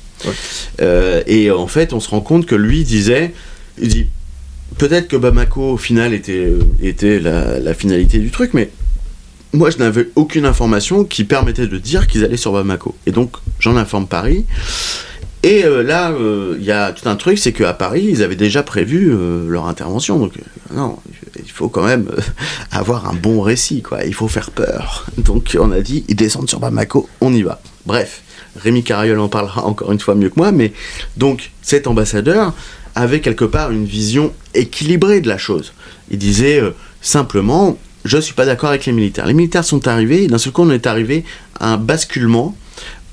[1.26, 3.32] et en fait, on se rend compte que lui disait,
[3.80, 4.06] il dit
[4.78, 8.70] peut-être que Bamako au final était, était la, finalité du truc, mais
[9.52, 12.94] moi je n'avais aucune information qui permettait de dire qu'ils allaient sur Bamako.
[13.06, 14.46] Et donc j'en informe Paris.
[15.44, 18.36] Et euh, là, euh, il y a tout un truc, c'est qu'à Paris, ils avaient
[18.36, 20.18] déjà prévu euh, leur intervention.
[20.18, 20.32] Donc,
[20.74, 20.98] non,
[21.38, 22.10] il faut quand même
[22.72, 24.04] avoir un bon récit, quoi.
[24.04, 25.06] Il faut faire peur.
[25.16, 27.60] Donc, on a dit, ils descendent sur Bamako, on y va.
[27.86, 28.22] Bref,
[28.56, 30.72] Rémi Cariol en parlera encore une fois mieux que moi, mais
[31.16, 32.52] donc, cet ambassadeur,
[32.98, 35.72] avait quelque part une vision équilibrée de la chose.
[36.10, 39.26] Il disait euh, simplement, je ne suis pas d'accord avec les militaires.
[39.26, 41.24] Les militaires sont arrivés, et d'un seul coup on est arrivé
[41.60, 42.56] à un basculement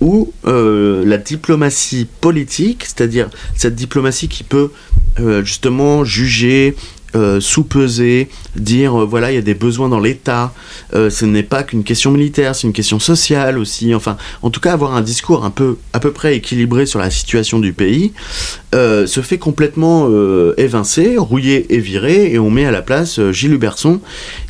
[0.02, 4.72] où euh, la diplomatie politique, c'est-à-dire cette diplomatie qui peut
[5.20, 6.76] euh, justement juger,
[7.16, 10.54] euh, sous-peser, dire euh, voilà, il y a des besoins dans l'État,
[10.94, 13.96] euh, ce n'est pas qu'une question militaire, c'est une question sociale aussi.
[13.96, 17.10] Enfin, en tout cas, avoir un discours un peu à peu près équilibré sur la
[17.10, 18.12] situation du pays
[18.74, 20.10] se fait complètement
[20.58, 24.02] évincer, rouillé et viré, et on met à la place Gilles Huberson,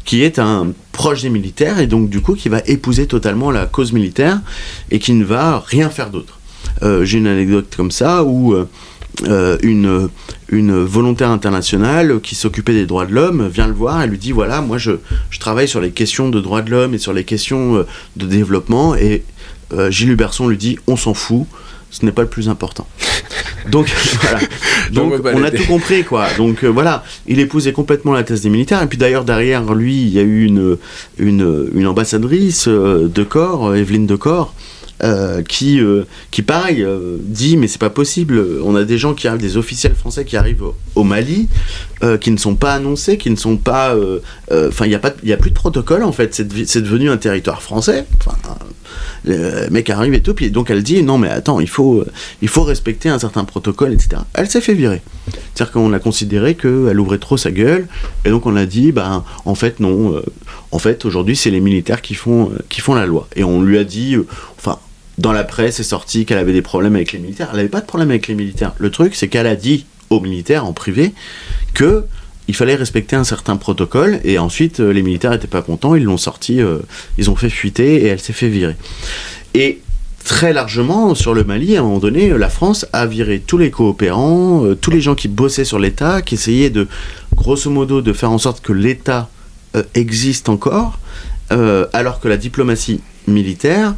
[0.04, 3.67] qui est un proche des militaires et donc du coup qui va épouser totalement la
[3.67, 4.41] cause militaire
[4.89, 6.39] et qui ne va rien faire d'autre.
[6.82, 8.56] J'ai une anecdote comme ça où
[9.23, 10.10] une,
[10.49, 14.31] une volontaire internationale qui s'occupait des droits de l'homme vient le voir et lui dit
[14.31, 14.91] voilà, moi je,
[15.29, 18.25] je travaille sur les questions de droits de l'homme et sur les questions euh, de
[18.25, 18.95] développement.
[18.95, 19.23] Et
[19.73, 21.47] euh, Gilles Huberson lui dit on s'en fout,
[21.89, 22.88] ce n'est pas le plus important.
[23.71, 24.39] Donc voilà.
[24.91, 26.27] Donc on a tout compris quoi.
[26.38, 28.84] Donc voilà, il épousait complètement la thèse des militaires.
[28.84, 30.77] Et puis d'ailleurs derrière lui, il y a eu une,
[31.17, 34.53] une, une ambassadrice de corps, Evelyne de Corps,
[35.03, 38.41] euh, qui, euh, qui pareil, euh, dit mais c'est pas possible.
[38.63, 40.63] On a des gens qui arrivent, des officiels français qui arrivent
[40.95, 41.49] au, Mali,
[42.21, 43.95] qui ne sont pas annoncés, qui ne sont pas.
[44.51, 46.34] Enfin, il n'y a, a plus de protocole en fait.
[46.34, 48.05] C'est devenu un territoire français.
[49.25, 50.34] Le mec arrive et tout.
[50.34, 52.05] Puis donc elle dit non mais attends, il faut,
[52.41, 54.21] il faut respecter un certain protocole, etc.
[54.34, 55.01] Elle s'est fait virer.
[55.53, 57.88] C'est-à-dire qu'on a considéré qu'elle ouvrait trop sa gueule.
[58.23, 60.21] Et donc on a dit, ben en fait non.
[60.71, 63.27] en fait aujourd'hui c'est les militaires qui font, qui font la loi.
[63.36, 64.15] Et on lui a dit,
[64.58, 64.77] enfin
[65.17, 67.49] dans la presse, c'est sorti qu'elle avait des problèmes avec les militaires.
[67.51, 68.73] Elle n'avait pas de problème avec les militaires.
[68.78, 71.13] Le truc, c'est qu'elle a dit aux militaires en privé
[71.73, 72.06] que
[72.47, 76.04] il fallait respecter un certain protocole et ensuite euh, les militaires n'étaient pas contents, ils
[76.04, 76.80] l'ont sorti, euh,
[77.17, 78.75] ils ont fait fuiter et elle s'est fait virer.
[79.56, 79.82] Et
[80.23, 83.71] très largement sur le Mali, à un moment donné, la France a viré tous les
[83.71, 86.88] coopérants, euh, tous les gens qui bossaient sur l'État, qui essayaient de,
[87.36, 89.30] grosso modo, de faire en sorte que l'État
[89.93, 90.99] existe encore,
[91.49, 93.93] alors que la diplomatie militaire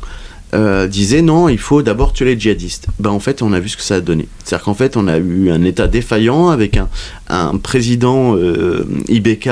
[0.53, 2.87] euh, disait non, il faut d'abord tuer les djihadistes.
[2.99, 4.27] Ben, en fait, on a vu ce que ça a donné.
[4.43, 6.87] C'est-à-dire qu'en fait, on a eu un État défaillant avec un,
[7.27, 9.49] un président euh, IBK,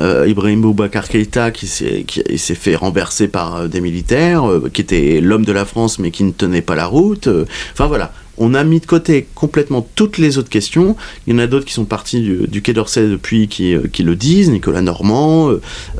[0.00, 5.52] euh, Ibrahim Boubacar Keïta, qui s'est fait renverser par des militaires, qui était l'homme de
[5.52, 7.28] la France mais qui ne tenait pas la route.
[7.74, 10.96] Enfin voilà, on a mis de côté complètement toutes les autres questions.
[11.26, 14.16] Il y en a d'autres qui sont partis du, Quai d'Orsay depuis qui, qui, le
[14.16, 15.50] disent, Nicolas Normand,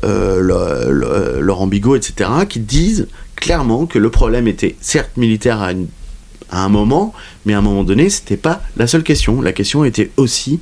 [0.03, 3.09] Laurent Bigot, etc., qui disent
[3.43, 5.73] clairement que le problème était certes militaire à,
[6.53, 7.13] un moment,
[7.45, 9.41] mais à un moment donné, c'était pas la seule question.
[9.43, 10.61] La question était aussi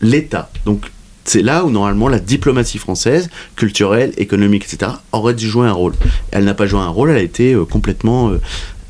[0.00, 0.48] l'État.
[0.64, 0.92] Donc
[1.24, 5.94] c'est là où normalement la diplomatie française, culturelle, économique, etc., aurait dû jouer un rôle.
[6.30, 8.40] Elle n'a pas joué un rôle, elle a été euh, complètement euh,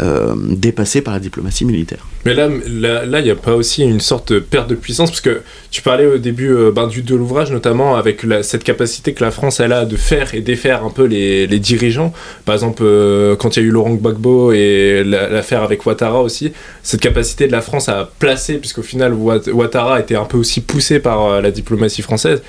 [0.02, 2.06] euh, dépassée par la diplomatie militaire.
[2.24, 5.20] Mais là, là, il n'y a pas aussi une sorte de perte de puissance parce
[5.20, 9.22] que tu parlais au début euh, ben, du, de l'ouvrage, notamment avec cette capacité que
[9.22, 12.12] la France elle a de faire et défaire un peu les, les dirigeants.
[12.46, 16.52] Par exemple, euh, quand il y a eu Laurent Gbagbo et l'affaire avec Ouattara aussi,
[16.82, 21.00] cette capacité de la France à placer, puisqu'au final Ouattara était un peu aussi poussé
[21.00, 22.42] par euh, la diplomatie française.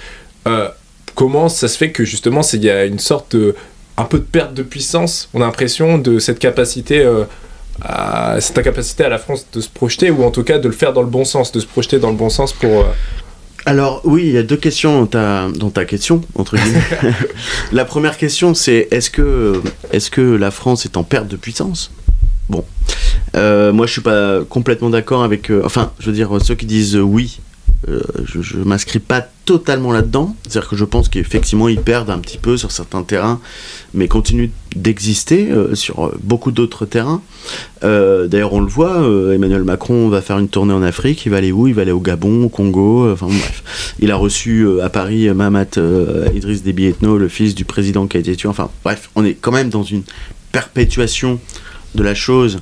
[1.16, 3.56] comment ça se fait que justement il y a une sorte de
[3.98, 7.06] un peu de perte de puissance, on a l'impression de cette capacité
[8.40, 10.74] c'est ta capacité à la France de se projeter, ou en tout cas de le
[10.74, 12.82] faire dans le bon sens, de se projeter dans le bon sens pour...
[12.82, 12.86] Euh,
[13.66, 17.14] Alors oui, il y a deux questions dans ta, dans ta question, entre guillemets.
[17.72, 21.92] la première question, c'est est-ce que, est que la France est en perte de puissance?
[22.48, 22.64] Bon,
[23.36, 25.50] euh, moi je suis pas complètement d'accord avec...
[25.50, 27.40] Euh, enfin, je veux dire, ceux qui disent oui,
[27.88, 30.36] je ne m'inscris pas totalement là-dedans.
[30.44, 33.40] C'est-à-dire que je pense qu'effectivement, ils perdent un petit peu sur certains terrains,
[33.94, 37.22] mais continuent d'exister euh, sur beaucoup d'autres terrains.
[37.84, 41.26] Euh, d'ailleurs, on le voit, euh, Emmanuel Macron va faire une tournée en Afrique.
[41.26, 41.68] Il va aller où?
[41.68, 43.12] Il va aller au Gabon, au Congo.
[43.12, 43.96] Enfin bref.
[44.00, 45.78] Il a reçu à Paris Mahamat
[46.34, 48.50] Idriss Déby Etno, le fils du président qui a été tué.
[48.50, 50.04] Enfin bref, on est quand même dans une
[50.52, 51.40] perpétuation
[51.94, 52.60] de la chose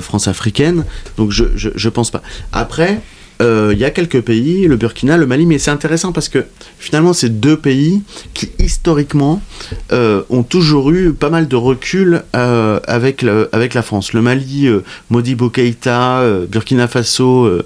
[0.00, 0.84] France-africaine.
[1.16, 2.22] Donc je, je, je pense pas.
[2.52, 2.98] Après, euh,
[3.44, 6.44] il y a quelques pays, le Burkina, le Mali, mais c'est intéressant parce que
[6.78, 8.02] finalement, c'est deux pays
[8.32, 9.42] qui historiquement
[9.92, 14.12] euh, ont toujours eu pas mal de recul euh, avec, avec la France.
[14.12, 14.68] Le Mali,
[15.10, 17.60] Modibo Keïta, Burkina Faso,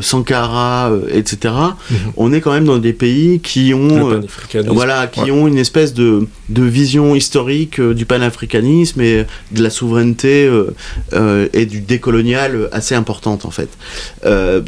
[0.00, 1.54] Sankara, etc.
[1.90, 1.96] Mhm.
[2.16, 4.20] On est quand même dans des pays qui ont,
[4.66, 10.50] voilà, qui ont une espèce de, de vision historique du panafricanisme et de la souveraineté
[11.52, 13.68] et du décolonial assez importante en fait.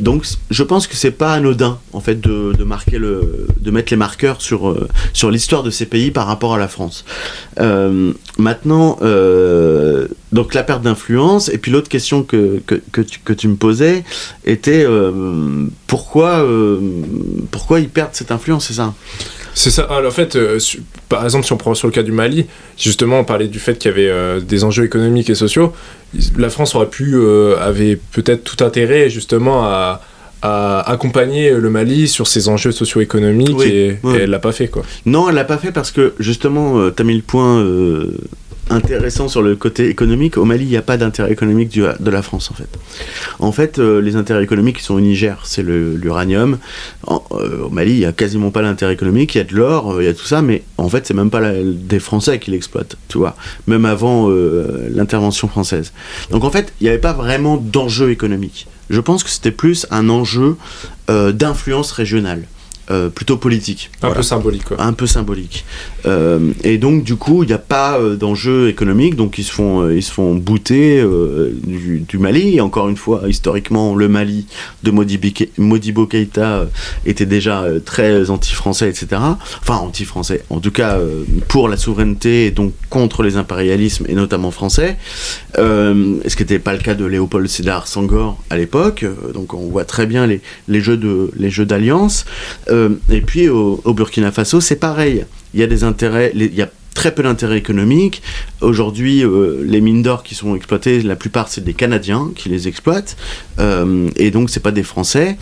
[0.00, 3.96] donc je pense que c'est pas anodin en fait de, marquer le, de mettre les
[3.96, 7.04] marqueurs sur euh, sur l'histoire de ces pays par rapport à la France.
[7.58, 13.32] Euh, maintenant, euh, donc la perte d'influence et puis l'autre question que, que, tu, que,
[13.32, 14.04] tu, me posais
[14.44, 14.86] était
[15.86, 16.46] pourquoi
[17.50, 18.94] pourquoi ils perdent cette influence, c'est ça?
[19.54, 19.84] C'est ça.
[19.84, 20.38] Alors, en fait,
[21.08, 22.44] par exemple, si on prend sur le cas du Mali,
[22.76, 25.72] justement, on parlait du fait qu'il y avait des enjeux économiques et sociaux.
[26.36, 27.16] La France aurait pu,
[27.58, 30.02] avait peut-être tout intérêt justement à,
[30.46, 34.82] à accompagner le Mali sur ses enjeux socio-économiques et, elle l'a pas fait quoi.
[35.04, 38.16] Non, elle l'a pas fait parce que justement, euh, tu as mis le point euh,
[38.70, 40.36] intéressant sur le côté économique.
[40.36, 42.68] Au Mali, il n'y a pas d'intérêt économique de la France en fait.
[43.38, 46.58] En fait, euh, les intérêts économiques sont au Niger, c'est l'uranium.
[47.06, 49.34] au Mali, il n'y a quasiment pas d'intérêt économique.
[49.34, 51.30] Il y a de l'or, il y a tout ça, mais en fait, c'est même
[51.30, 53.36] pas des Français qui l'exploitent, tu vois.
[53.66, 54.28] Même avant
[54.90, 55.92] l'intervention française.
[56.30, 58.66] Donc en fait, il n'y avait pas vraiment d'enjeu économique.
[58.90, 60.56] Je pense que c'était plus un enjeu
[61.10, 62.44] euh, d'influence régionale.
[62.88, 63.90] Euh, plutôt politique.
[64.00, 64.80] Un peu symbolique, quoi.
[64.80, 65.64] Un peu symbolique.
[66.06, 69.50] Euh, et donc, du coup, il n'y a pas euh, d'enjeu économique, donc ils se
[69.50, 71.04] font, ils se font bouter
[71.64, 72.56] du, du, Mali.
[72.56, 74.46] Et encore une fois, historiquement, le Mali
[74.84, 76.66] de Modibo Keïta
[77.04, 79.20] était déjà très anti-français, etc.
[79.62, 80.96] Enfin, anti-français, en tout cas,
[81.48, 84.96] pour la souveraineté et donc contre les impérialismes, et notamment français.
[85.56, 89.04] ce qui n'était pas le cas de Léopold Sédar Sangor à l'époque.
[89.34, 92.26] donc, on voit très bien les, les jeux d'alliance.
[92.76, 95.24] Euh, et puis au, Burkina Faso, c'est pareil.
[95.54, 98.22] Il y a très peu d'intérêts économiques.
[98.60, 102.68] Aujourd'hui, euh, les mines d'or qui sont exploitées, la plupart c'est des Canadiens qui les
[102.68, 103.16] exploitent,
[103.58, 105.36] euh, et donc c'est pas des Français.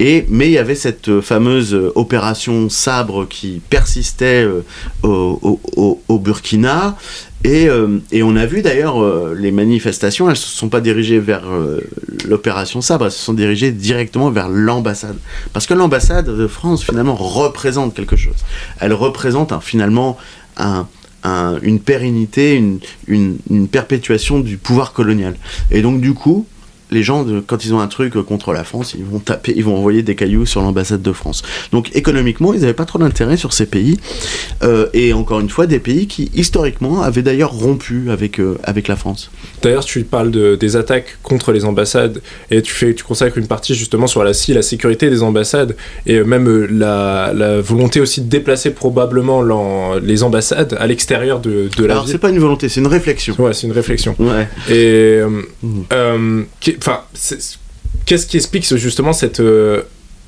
[0.00, 4.46] Mais il y avait cette fameuse opération Sabre qui persistait
[5.02, 5.60] au,
[6.08, 6.96] au, Burkina
[7.46, 11.18] euh, et, on a vu d'ailleurs euh, les manifestations, elles ne se sont pas dirigées
[11.18, 11.80] vers euh,
[12.28, 15.16] l'opération Sabre, elles se sont dirigées directement vers l'ambassade.
[15.52, 18.36] Parce que l'ambassade de France finalement représente quelque chose.
[18.80, 20.18] Elle représente finalement
[21.62, 22.62] une pérennité,
[23.06, 25.36] une perpétuation du pouvoir colonial.
[25.70, 26.46] Et donc du coup,
[26.90, 29.76] les gens, quand ils ont un truc contre la France, ils vont taper, ils vont
[29.76, 31.42] envoyer des cailloux sur l'ambassade de France.
[31.72, 33.98] Donc économiquement, ils n'avaient pas trop d'intérêt sur ces pays.
[34.62, 38.88] Euh, et encore une fois, des pays qui historiquement avaient d'ailleurs rompu avec, euh, avec
[38.88, 39.30] la France.
[39.62, 43.46] D'ailleurs, tu parles de, des attaques contre les ambassades et tu, fais, tu consacres une
[43.46, 45.76] partie justement sur la, la sécurité des ambassades
[46.06, 49.42] et même euh, la, la volonté aussi de déplacer probablement
[50.02, 53.34] les ambassades à l'extérieur de, de la Alors, c'est pas une volonté, c'est une réflexion.
[53.38, 54.14] Ouais, c'est une réflexion.
[54.18, 54.48] Ouais.
[54.70, 55.20] Et
[55.62, 56.42] mmh
[56.80, 57.00] enfin,
[58.06, 59.42] qu'est-ce qui explique justement cette,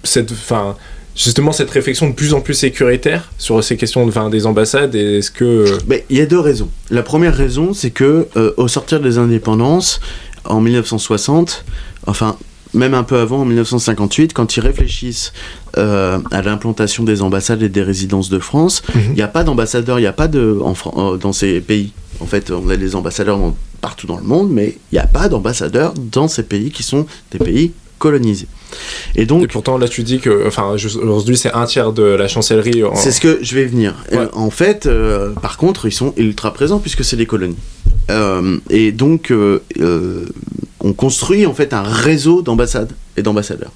[0.05, 0.77] cette, enfin,
[1.17, 5.19] justement cette réflexion de plus en plus sécuritaire sur ces questions de, des ambassades et
[5.19, 6.71] est-ce que Mais il y a deux raisons.
[6.91, 10.01] La première raison, c'est que au sortir des indépendances
[10.45, 11.65] en 1960,
[12.07, 12.37] enfin
[12.75, 15.33] même un peu avant, en 1958, quand ils réfléchissent
[15.77, 19.03] euh, à l'implantation des ambassades et des résidences de France, mhm.
[19.09, 21.93] il n'y a pas d'ambassadeurs, il n'y a pas de en, euh, dans ces pays.
[22.21, 23.39] En fait, on a des ambassadeurs
[23.81, 27.07] partout dans le monde, mais il n'y a pas d'ambassadeurs dans ces pays qui sont
[27.31, 28.49] des pays colonisés.
[29.15, 32.27] Et donc, et pourtant là tu dis que, enfin aujourd'hui c'est un tiers de la
[32.27, 32.83] chancellerie.
[32.95, 33.95] C'est ce que je vais venir.
[34.33, 37.57] En fait, euh, par contre, ils sont ultra présents puisque c'est des colonies.
[38.71, 39.33] et donc,
[40.81, 43.73] on construit en fait un réseau d'ambassades et d'ambassadeurs.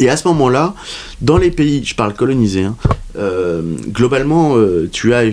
[0.00, 0.74] Et à ce moment-là,
[1.20, 2.76] dans les pays, je parle colonisés, hein,
[3.16, 5.24] euh, globalement, euh, tu as,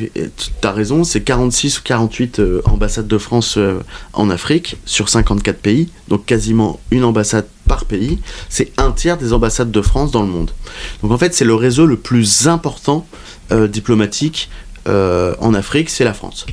[0.63, 3.57] as raison, c'est 46 ou 48 euh, ambassades de France
[4.13, 8.19] en Afrique sur 54 pays, donc quasiment une ambassade par pays.
[8.49, 10.51] C'est un tiers des ambassades de France dans le monde.
[11.01, 13.05] Donc en fait, c'est le réseau le plus important
[13.69, 14.49] diplomatique
[14.85, 16.45] en Afrique, c'est la France.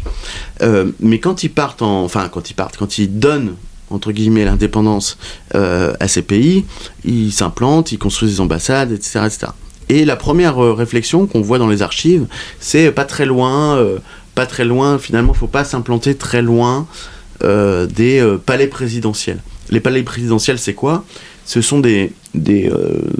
[1.01, 3.55] mais quand ils partent en, enfin quand ils partent, quand ils donnent
[3.95, 5.17] entre guillemets, l'indépendance
[5.55, 6.65] euh, à ces pays,
[7.05, 9.21] ils s'implantent, ils construisent des ambassades, etc.
[9.27, 9.47] etc.
[9.89, 12.27] Et la première euh, réflexion qu'on voit dans les archives,
[12.61, 13.99] c'est pas très loin, euh,
[14.35, 16.87] pas très loin, finalement, il faut pas s'implanter très loin
[17.43, 19.43] des palais présidentiels.
[19.69, 21.05] Les palais présidentiels, c'est quoi?
[21.45, 22.71] Ce sont des, des,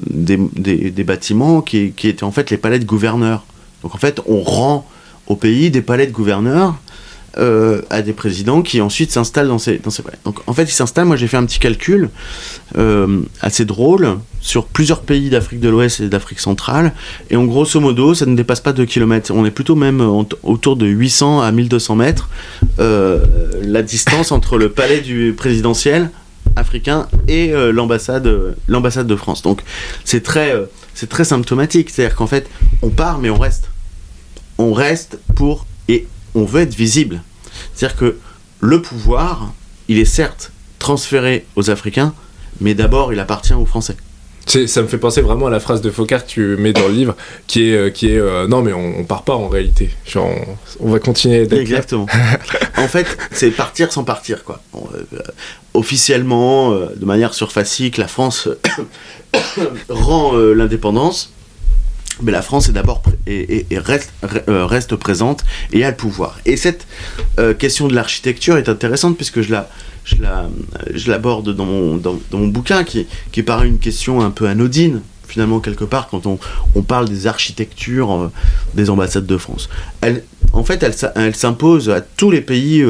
[0.09, 3.45] des, bâtiments qui, qui étaient en fait les palais de gouverneurs.
[3.83, 4.89] Donc en fait, on rend
[5.27, 6.75] au pays des palais de gouverneurs
[7.39, 9.91] euh, à des présidents qui ensuite s'installent dans ces, dans
[10.25, 11.07] Donc en fait, ils s'installent.
[11.07, 12.11] Moi, j'ai fait un petit calcul
[12.79, 16.93] euh, assez drôle sur plusieurs pays d'Afrique de l'Ouest et d'Afrique centrale.
[17.31, 19.33] Et en grosso modo, ça ne dépasse pas 2 km.
[19.35, 20.01] On est plutôt même
[20.45, 22.29] autour de 800 à 1200 mètres
[22.79, 23.25] euh,
[23.63, 26.11] la distance entre le palais du présidentiel
[26.55, 29.43] africain et l'ambassade l'ambassade de France.
[29.43, 29.63] Donc
[30.05, 30.55] c'est très
[30.95, 32.49] c'est très symptomatique, c'est-à-dire qu'en fait,
[32.83, 33.71] on part mais on reste.
[34.59, 35.67] On reste pour
[36.35, 37.23] on veut être visible.
[37.75, 38.19] C'est-à-dire que
[38.61, 39.53] le pouvoir,
[39.89, 42.15] il est certes transféré aux Africains,
[42.61, 43.97] mais d'abord il appartient aux Français.
[44.47, 46.93] Ça me fait penser vraiment à la phrase de Focard que tu mets dans le
[46.93, 47.17] livre,
[47.47, 50.99] qui est, euh, qui est euh, non mais on, part pas en réalité, on, va
[50.99, 52.07] continuer d'être Exactement.
[52.77, 54.61] en fait, c'est partir sans partir quoi.
[54.75, 55.19] Euh,
[55.73, 58.49] officiellement, de manière surfacique, la France
[59.89, 61.33] rend l'indépendance,
[62.23, 66.39] mais la France est d'abord et, euh, reste, présente et a le pouvoir.
[66.45, 66.87] Et cette
[67.39, 69.69] euh, question de l'architecture est intéressante puisque je la
[70.05, 70.49] je la
[70.93, 75.01] je l'aborde dans mon, dans, mon bouquin qui, qui paraît une question un peu anodine
[75.27, 76.39] finalement quelque part quand on,
[76.75, 78.33] on parle des architectures euh,
[78.75, 79.69] des ambassades de France.
[80.01, 80.23] Elle,
[80.53, 82.85] en fait, elle, elle s'impose à tous les pays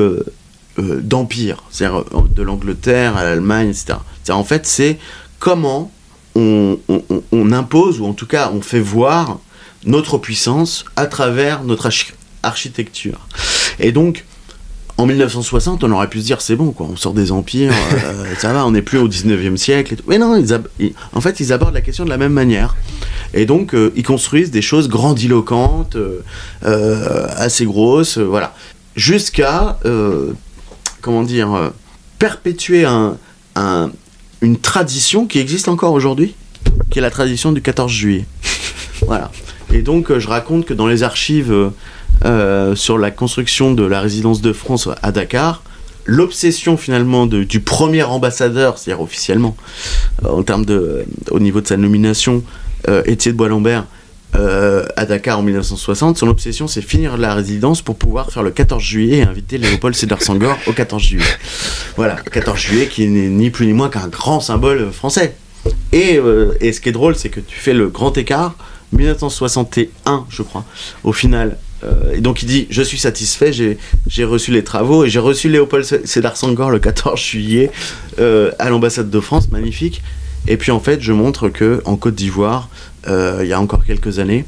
[0.77, 3.95] d'empire, c'est-à-dire de l'Angleterre à l'Allemagne, etc.
[4.29, 4.99] En fait, c'est
[5.39, 5.91] comment
[6.35, 9.39] on, impose, ou en tout cas on fait voir
[9.85, 11.89] notre puissance à travers notre
[12.43, 13.27] architecture.
[13.79, 14.25] Et donc,
[14.97, 17.73] en 1960, on aurait pu se dire c'est bon, quoi, on sort des empires,
[18.05, 19.97] euh, ça va, on n'est plus au 19e siècle.
[20.07, 20.41] Mais non,
[21.13, 22.77] en fait, ils abordent la question de la même manière.
[23.33, 28.55] Et donc, euh, ils construisent des choses grandiloquentes, euh, assez grosses, voilà.
[28.97, 29.81] Jusqu'à,
[31.01, 31.73] comment dire,
[32.21, 33.17] perpétuer un,
[34.45, 36.35] une tradition qui existe encore aujourd'hui,
[36.91, 38.27] qui est la tradition du 14 juillet.
[39.07, 39.31] voilà.
[39.73, 41.71] Et donc, euh, je raconte que dans les archives euh,
[42.25, 45.63] euh, sur la construction de la résidence de France à Dakar,
[46.07, 49.57] l'obsession finalement du premier ambassadeur, c'est-à-dire officiellement,
[50.23, 52.45] en termes de, au niveau de sa nomination,
[53.07, 53.83] Étienne de
[54.35, 58.51] Bois-Lambert, à Dakar en 1960, son obsession c'est finir la résidence pour pouvoir faire le
[58.51, 61.25] 14 juillet et inviter Léopold Sédar Senghor au 14 juillet.
[61.97, 65.37] Voilà, 14 juillet qui n'est ni plus ni moins qu'un grand symbole français.
[65.93, 66.21] Et,
[66.61, 68.55] et ce qui est drôle, c'est que tu fais le grand écart
[68.93, 70.65] 1961, je crois,
[71.03, 71.57] au final.
[71.85, 75.49] Euh, et donc il dit Je suis satisfait, j'ai reçu les travaux et j'ai reçu
[75.49, 77.71] Léopold Sédar Senghor le 14 juillet
[78.19, 80.03] euh, à l'ambassade de France, magnifique.
[80.47, 82.69] Et puis en fait, je montre que en Côte d'Ivoire,
[83.09, 84.45] euh, il y a encore quelques années,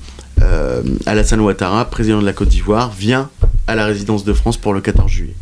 [1.07, 3.31] Alassane Ouattara, président de la Côte d'Ivoire, vient
[3.67, 5.35] à la résidence de France pour le 14 juillet.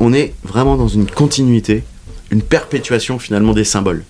[0.00, 1.82] On est vraiment dans une continuité,
[2.30, 4.04] une perpétuation finalement des symboles.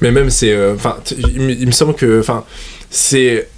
[0.00, 2.44] Mais même c'est, enfin, il, me semble que, enfin,
[2.90, 3.48] c'est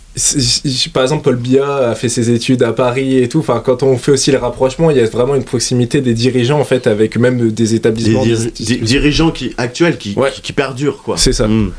[0.92, 3.38] par exemple, Paul Biya a fait ses études à Paris et tout.
[3.38, 6.60] Enfin, quand on fait aussi le rapprochement, il y a vraiment une proximité des dirigeants
[6.60, 8.24] en fait, avec même des établissements.
[8.24, 11.16] Des, dirigeants qui actuels qui, qui, perdurent quoi.
[11.16, 11.48] C'est ça.
[11.48, 11.72] Hmm.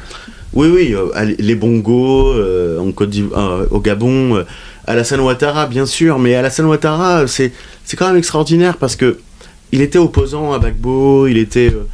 [0.54, 4.44] Oui, oui, euh, les bongos euh, en Côte euh, au Gabon,
[4.86, 7.52] Alassane Ouattara bien sûr, mais Alassane Ouattara c'est
[7.86, 9.18] c'est quand même extraordinaire parce que
[9.74, 11.88] il était opposant à Bagbo, il était euh,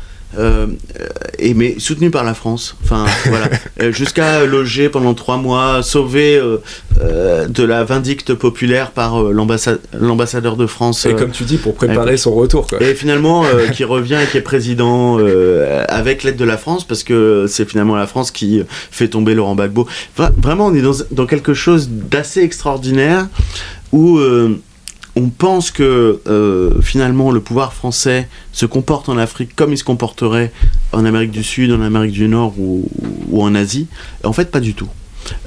[1.39, 2.75] et mais soutenu par la France.
[2.83, 3.49] Enfin voilà,
[3.81, 6.57] Euh, jusqu'à loger pendant trois mois, sauvé euh,
[7.01, 11.05] euh, de la vindicte populaire par euh, l'ambassade- l'ambassadeur de France.
[11.05, 12.81] Et euh, comme tu dis, pour préparer son retour, quoi.
[12.81, 16.85] et finalement, euh, qui revient et qui est président euh, avec l'aide de la France,
[16.85, 18.61] parce que c'est finalement la France qui
[18.91, 19.87] fait tomber Laurent Gbagbo.
[20.17, 23.27] Vra- vraiment, on est dans, dans quelque chose d'assez extraordinaire
[23.91, 24.59] où euh,
[25.19, 29.83] on pense que euh, finalement le pouvoir français se comporte en Afrique comme il se
[29.83, 30.51] comporterait
[30.93, 32.87] en Amérique du Sud, en Amérique du Nord ou,
[33.33, 33.87] en Asie.
[34.23, 34.89] En fait, pas du tout.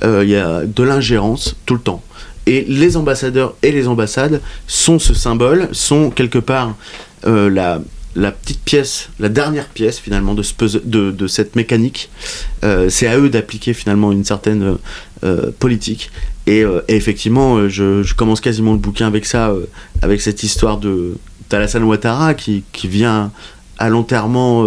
[0.05, 2.03] Euh, Il y a de l'ingérence tout le temps.
[2.47, 6.75] Et les ambassadeurs et les ambassades sont ce symbole, sont quelque part
[7.27, 7.49] euh,
[8.15, 12.11] la, petite pièce, la dernière pièce finalement de, cette mécanique.
[12.65, 14.77] Euh, c'est à eux d'appliquer finalement une certaine
[15.25, 16.11] euh, politique.
[16.47, 19.67] Et, euh, et effectivement, euh, je, commence quasiment le bouquin avec ça, euh,
[20.03, 21.17] avec cette histoire de
[21.49, 23.31] Talassane Ouattara qui, vient
[23.79, 24.67] à l'enterrement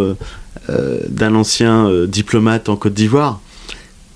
[0.68, 3.40] d'un ancien diplomate en Côte d'Ivoire.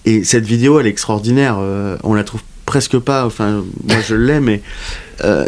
[0.05, 1.57] Et cette vidéo, elle est extraordinaire.
[2.03, 3.25] on la trouve presque pas.
[3.25, 4.61] Enfin, moi je l'ai, mais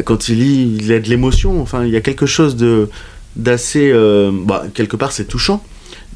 [0.05, 1.61] quand il lit, il a de l'émotion.
[1.61, 2.89] Enfin, il y a quelque chose de
[3.35, 3.93] d'assez.
[4.45, 5.63] bah, quelque part, c'est touchant.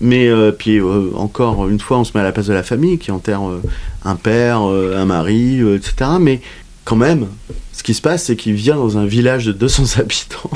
[0.01, 2.63] Mais euh, puis euh, encore une fois, on se met à la place de la
[2.63, 3.61] famille qui enterre euh,
[4.03, 6.11] un père, un mari, etc.
[6.19, 6.41] Mais
[6.83, 7.27] quand même,
[7.71, 10.51] ce qui se passe, c'est qu'il vient dans un village de 200 habitants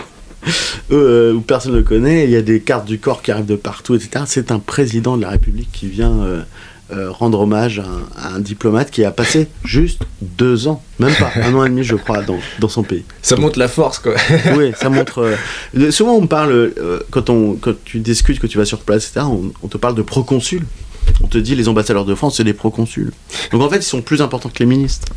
[0.92, 2.26] où personne ne le connaît.
[2.26, 4.24] Il y a des cartes du corps qui arrivent de partout, etc.
[4.26, 6.44] C'est un président de la République qui vient
[6.92, 11.14] euh, rendre hommage à un, à un diplomate qui a passé juste deux ans, même
[11.16, 13.04] pas un an et demi, je crois, dans, dans son pays.
[13.22, 14.16] Ça montre la force, quoi.
[14.58, 15.36] Oui, ça montre.
[15.78, 19.08] euh, souvent, on parle, euh, quand, on, quand tu discutes, que tu vas sur place,
[19.08, 20.66] etc., on, on te parle de proconsuls.
[21.24, 23.12] On te dit les ambassadeurs de France, c'est des proconsuls.
[23.52, 25.10] Donc en fait, ils sont plus importants que les ministres.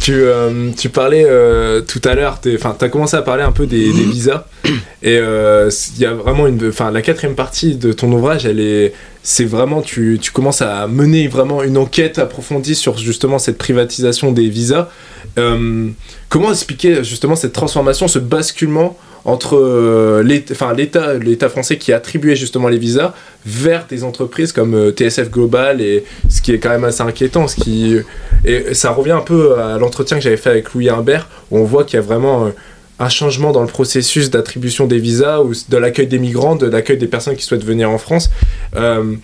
[0.00, 3.66] Tu, euh, tu parlais euh, tout à l'heure, tu as commencé à parler un peu
[3.66, 4.44] des, des visas.
[5.02, 6.68] Et euh, il y a vraiment une.
[6.68, 8.92] Enfin, la quatrième partie de ton ouvrage, elle est.
[9.22, 9.80] C'est vraiment.
[9.82, 14.88] Tu, tu commences à mener vraiment une enquête approfondie sur justement cette privatisation des visas.
[16.28, 22.78] Comment expliquer justement cette transformation, ce basculement entre euh, l'État français qui attribuait justement les
[22.78, 23.12] visas
[23.44, 27.48] vers des entreprises comme euh, TSF Global et ce qui est quand même assez inquiétant
[27.48, 27.96] ce qui
[28.44, 31.64] et ça revient un peu à l'entretien que j'avais fait avec Louis Humbert où on
[31.64, 32.50] voit qu'il y a vraiment euh,
[33.00, 36.96] un changement dans le processus d'attribution des visas ou de l'accueil des migrants de l'accueil
[36.96, 38.30] des personnes qui souhaitent venir en France.
[38.76, 39.16] Euh,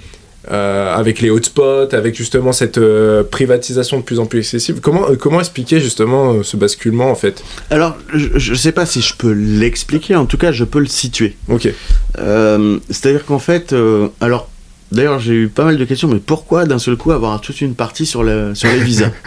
[0.51, 4.81] euh, avec les hotspots, avec justement cette euh, privatisation de plus en plus excessive.
[4.81, 7.45] Comment, euh, comment expliquer justement ce basculement en fait?
[7.71, 10.87] Alors, je ne sais pas si je peux l'expliquer, en tout cas, je peux le
[10.87, 11.37] situer.
[11.49, 11.69] Ok.
[12.17, 13.73] C'est-à-dire qu'en fait,
[14.21, 14.49] alors,
[14.91, 17.75] d'ailleurs, j'ai eu pas mal de questions, mais pourquoi d'un seul coup avoir toute une
[17.77, 19.11] partie sur, le, sur les visas?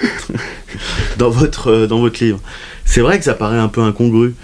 [1.18, 2.41] Dans, votre, dans votre livre
[2.84, 4.36] C'est vrai que ça paraît un peu incongru.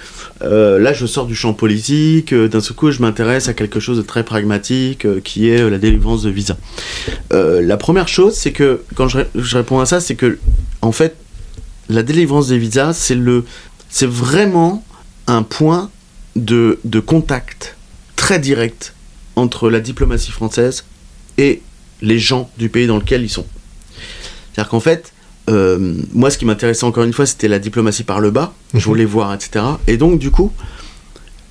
[0.43, 3.79] Euh, là, je sors du champ politique, euh, d'un seul coup, je m'intéresse à quelque
[3.79, 6.57] chose de très pragmatique, euh, qui est la délivrance de visas.
[7.33, 10.39] Euh, la première chose, c'est que, quand je, je réponds à ça, c'est que,
[10.81, 11.15] en fait,
[11.89, 13.45] la délivrance des visas, c'est le,
[13.89, 14.83] c'est vraiment
[15.27, 15.89] un point
[16.35, 17.75] de, de contact
[18.15, 18.93] très direct
[19.35, 20.85] entre la diplomatie française
[21.37, 21.61] et
[22.01, 23.45] les gens du pays dans lequel ils sont.
[24.53, 25.13] C'est-à-dire qu'en fait,
[25.51, 28.53] euh, moi, ce qui m'intéressait encore une fois, c'était la diplomatie par le bas.
[28.73, 28.83] Je Mhm.
[28.85, 29.63] voulais voir, etc.
[29.87, 30.51] Et donc, du coup,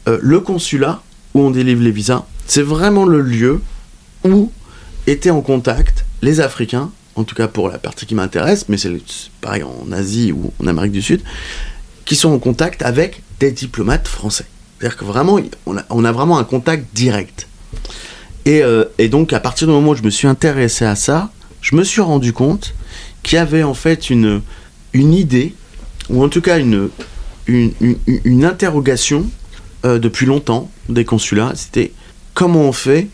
[0.08, 1.02] euh, le consulat
[1.34, 3.60] où on délivre les visas, c'est vraiment le lieu
[4.24, 4.50] où
[5.06, 8.90] étaient en contact les Africains, en tout cas pour la partie qui m'intéresse, mais c'est
[9.06, 11.20] c'est pareil en Asie ou en Amérique du Sud,
[12.04, 14.46] qui sont en contact avec des diplomates français.
[14.78, 17.46] C'est-à-dire que vraiment, on a, on a vraiment un contact direct.
[18.46, 21.30] Et, euh, et donc, à partir du moment où je me suis intéressé à ça,
[21.60, 22.74] je me suis rendu compte
[23.22, 24.42] qu'il y avait en fait une,
[24.92, 25.54] une idée,
[26.08, 26.90] ou en tout cas une,
[27.46, 29.28] une, interrogation
[29.84, 31.52] euh, depuis longtemps des consulats.
[31.54, 31.92] C'était
[32.34, 33.08] comment on fait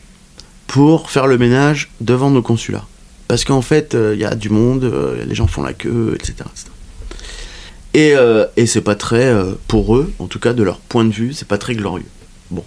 [0.66, 2.86] pour faire le ménage devant nos consulats
[3.28, 6.12] Parce qu'en fait, euh, il y a du monde, euh, les gens font la queue,
[6.14, 6.34] etc.
[6.52, 6.66] etc.
[7.94, 9.34] Et, euh, et c'est pas très,
[9.68, 12.04] pour eux, en tout cas de leur point de vue, c'est pas très glorieux.
[12.50, 12.64] Bon.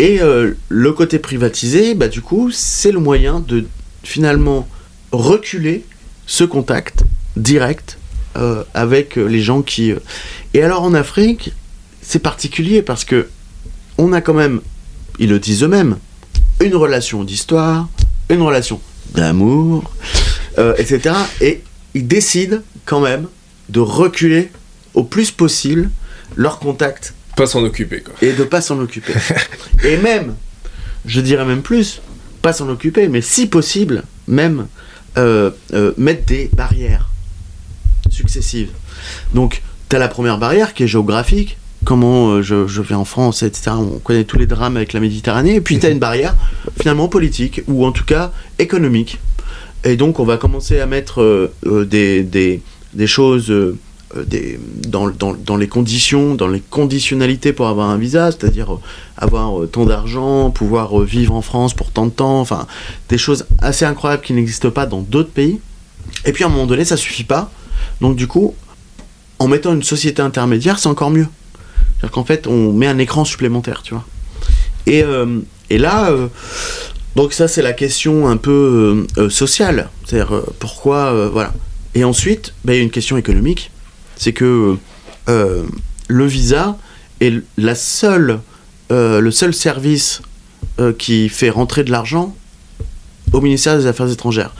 [0.00, 0.20] Et
[0.68, 3.64] le côté privatisé, bah, du coup, c'est le moyen de
[4.02, 4.68] finalement
[5.12, 5.84] reculer
[6.28, 7.02] ce contact
[7.36, 7.98] direct
[8.36, 9.90] euh, avec euh, les gens qui.
[9.90, 9.98] euh,
[10.54, 11.52] Et alors en Afrique,
[12.02, 13.28] c'est particulier parce que
[13.96, 14.60] on a quand même,
[15.18, 15.96] ils le disent eux-mêmes,
[16.62, 17.88] une relation d'histoire,
[18.30, 18.80] une relation
[19.14, 19.90] d'amour,
[20.58, 21.14] euh, etc.
[21.40, 21.62] Et
[21.94, 23.26] ils décident quand même
[23.70, 24.50] de reculer
[24.94, 25.90] au plus possible
[26.36, 28.14] leur contact Pas s'en occuper quoi.
[28.22, 29.14] et de pas s'en occuper.
[29.84, 30.36] et même,
[31.06, 32.00] je dirais même plus,
[32.42, 34.68] pas s'en occuper, mais si possible, même
[35.18, 37.10] euh, euh, mettre des barrières
[38.08, 38.70] successives.
[39.34, 41.58] Donc, tu as la première barrière qui est géographique.
[41.84, 43.72] comment euh, je, je vais en France, etc.
[43.76, 45.56] On connaît tous les drames avec la Méditerranée.
[45.56, 46.36] Et puis tu as une barrière
[46.80, 49.18] finalement politique, ou en tout cas économique.
[49.84, 52.60] Et donc on va commencer à mettre des,
[53.06, 53.52] choses
[54.16, 58.80] des, dans, les conditions, dans les conditionnalités pour avoir un visa, c'est-à-dire euh,
[59.16, 62.66] avoir euh, tant d'argent, pouvoir euh, vivre en France pour tant de temps, enfin
[63.08, 65.60] des choses assez incroyables qui n'existent pas dans d'autres pays.
[66.24, 67.50] Et puis à un moment donné, ça suffit pas.
[68.00, 68.54] Donc du coup,
[69.38, 71.26] en mettant une société intermédiaire, c'est encore mieux.
[71.98, 74.04] C'est-à-dire qu'en fait, on met un écran supplémentaire, tu vois.
[74.86, 76.28] Et, euh, et là, euh,
[77.14, 79.90] donc ça c'est la question un peu euh, euh, sociale.
[80.06, 81.52] C'est-à-dire euh, pourquoi, euh, voilà.
[81.94, 83.70] Et ensuite, bah, il y a une question économique.
[84.18, 84.76] C'est que
[85.28, 85.64] euh,
[86.08, 86.76] le visa
[87.20, 87.32] est
[88.90, 90.22] euh, le seul service
[90.80, 92.34] euh, qui fait rentrer de l'argent
[93.32, 94.54] au ministère des Affaires étrangères.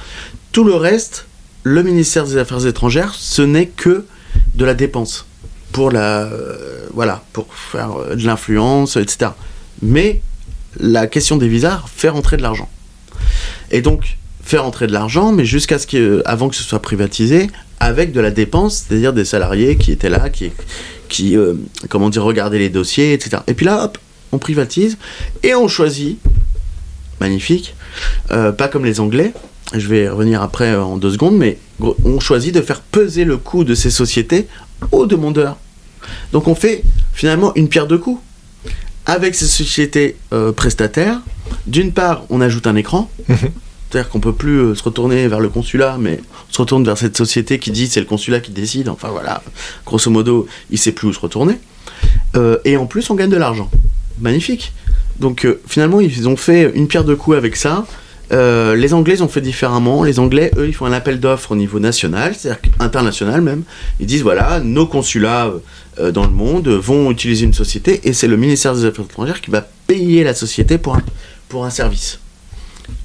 [0.52, 1.26] Tout le reste,
[1.64, 4.06] le ministère des Affaires étrangères, ce n'est que
[4.54, 5.26] de la dépense
[5.72, 6.28] pour la,
[6.94, 9.32] voilà, pour faire de l'influence, etc.
[9.82, 10.22] Mais
[10.78, 12.68] la question des visas fait rentrer de l'argent.
[13.70, 17.48] Et donc faire rentrer de l'argent, mais jusqu'à ce que, avant que ce soit privatisé,
[17.80, 20.50] avec de la dépense, c'est-à-dire des salariés qui étaient là, qui,
[21.08, 21.54] qui, euh,
[21.88, 23.42] comment dire, regardaient les dossiers, etc.
[23.46, 23.98] Et puis là, hop,
[24.32, 24.98] on privatise
[25.42, 26.18] et on choisit,
[27.20, 27.74] magnifique,
[28.30, 29.32] euh, pas comme les Anglais.
[29.74, 33.36] Je vais revenir après euh, en deux secondes, mais on choisit de faire peser le
[33.36, 34.48] coût de ces sociétés
[34.92, 35.56] aux demandeurs.
[36.32, 38.20] Donc on fait finalement une pierre deux coups.
[39.06, 40.16] Avec ces sociétés
[40.54, 41.22] prestataires,
[41.66, 43.10] d'une part, on ajoute un écran,
[43.90, 46.20] c'est-à-dire qu'on peut plus euh, se retourner vers le consulat, mais
[46.50, 48.88] on se retourne vers cette société qui dit c'est le consulat qui décide.
[48.88, 49.42] Enfin voilà,
[49.86, 51.58] grosso modo, il sait plus où se retourner.
[52.36, 53.70] Euh, et en plus, on gagne de l'argent.
[54.20, 54.72] Magnifique.
[55.18, 57.86] Donc euh, finalement, ils ont fait une pierre deux coups avec ça.
[58.30, 60.04] Les Anglais ont fait différemment.
[60.04, 63.62] Les Anglais, eux, ils font un appel d'offres au niveau national, c'est-à-dire international même.
[64.00, 65.50] Ils disent voilà, nos consulats
[66.12, 69.50] dans le monde vont utiliser une société et c'est le ministère des Affaires étrangères qui
[69.50, 72.18] va payer la société pour un service.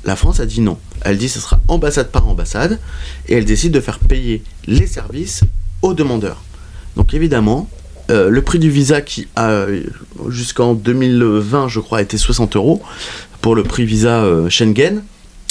[0.05, 0.77] La France a dit non.
[1.01, 2.79] Elle dit ce sera ambassade par ambassade
[3.27, 5.41] et elle décide de faire payer les services
[5.81, 6.41] aux demandeurs.
[6.97, 7.69] Donc évidemment,
[8.11, 9.81] euh, le prix du visa qui a euh,
[10.29, 12.81] jusqu'en 2020, je crois, était 60 euros
[13.41, 15.03] pour le prix visa euh, Schengen,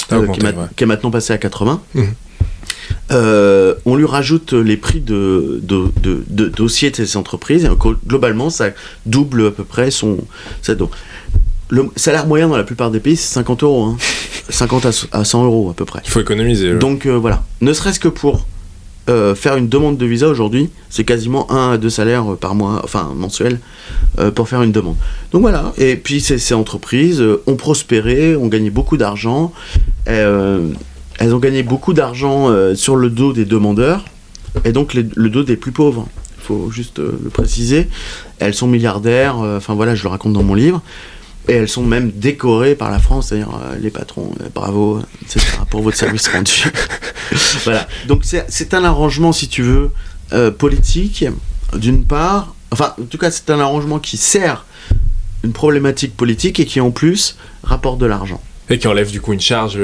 [0.09, 0.67] Ah, euh, augmenté, qui, est ma- ouais.
[0.75, 1.81] qui est maintenant passé à 80.
[1.95, 2.13] Mhm.
[3.11, 7.65] Euh, on lui rajoute les prix de, de, de- de dossiers de ces entreprises.
[7.65, 8.69] Et glo- globalement, ça
[9.05, 10.17] double à peu près son.
[10.61, 10.91] ça- donc,
[11.73, 13.83] le salaire moyen dans la plupart des pays, c'est 50 euros.
[13.85, 13.97] hein.
[14.49, 16.01] 50 à so- à 100 euros à peu près.
[16.05, 16.73] Il faut économiser.
[16.73, 16.75] là.
[16.75, 18.45] Donc euh, voilà, ne serait-ce que pour
[19.09, 22.53] euh, faire une demande de visa aujourd'hui, c'est quasiment un à deux salaires euh, par
[22.53, 23.59] mois, enfin mensuel,
[24.19, 24.95] euh, pour faire une demande.
[25.31, 29.51] Donc voilà, et puis ces, ces entreprises euh, ont prospéré, ont gagné beaucoup d'argent,
[30.09, 30.69] euh,
[31.19, 34.05] elles ont gagné beaucoup d'argent euh, sur le dos des demandeurs,
[34.65, 36.07] et donc les- le dos des plus pauvres.
[36.39, 37.87] Il faut juste euh, le préciser.
[38.39, 40.81] Elles sont milliardaires, euh, enfin voilà, je le raconte dans mon livre.
[41.49, 45.45] Et elles sont même décorées par la France, c'est-à-dire euh, les patrons, euh, bravo, etc.,
[45.69, 46.63] pour votre service rendu.
[47.65, 47.87] voilà.
[48.07, 49.89] Donc c'est un arrangement, si tu veux,
[50.31, 51.25] euh, politique,
[51.75, 52.55] d'une part.
[52.71, 54.65] Enfin, en tout cas, c'est un arrangement qui sert
[55.43, 58.41] une problématique politique et qui en plus rapporte de l'argent.
[58.69, 59.77] Et qui enlève du coup une charge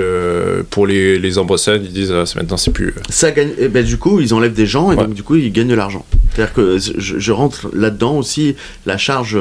[0.70, 1.84] pour les, les ambassades.
[1.84, 2.96] Ils disent ah, c'est- maintenant c'est plus.
[3.10, 5.04] Ça gagne, et ben, du coup, ils enlèvent des gens et Ouais.
[5.04, 6.06] donc du coup, ils gagnent de l'argent.
[6.34, 8.56] C'est-à-dire que je, je rentre là-dedans aussi
[8.86, 9.38] la charge,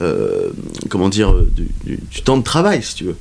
[0.00, 0.48] euh,
[0.88, 3.16] comment dire, du, du- du temps de travail, si tu veux.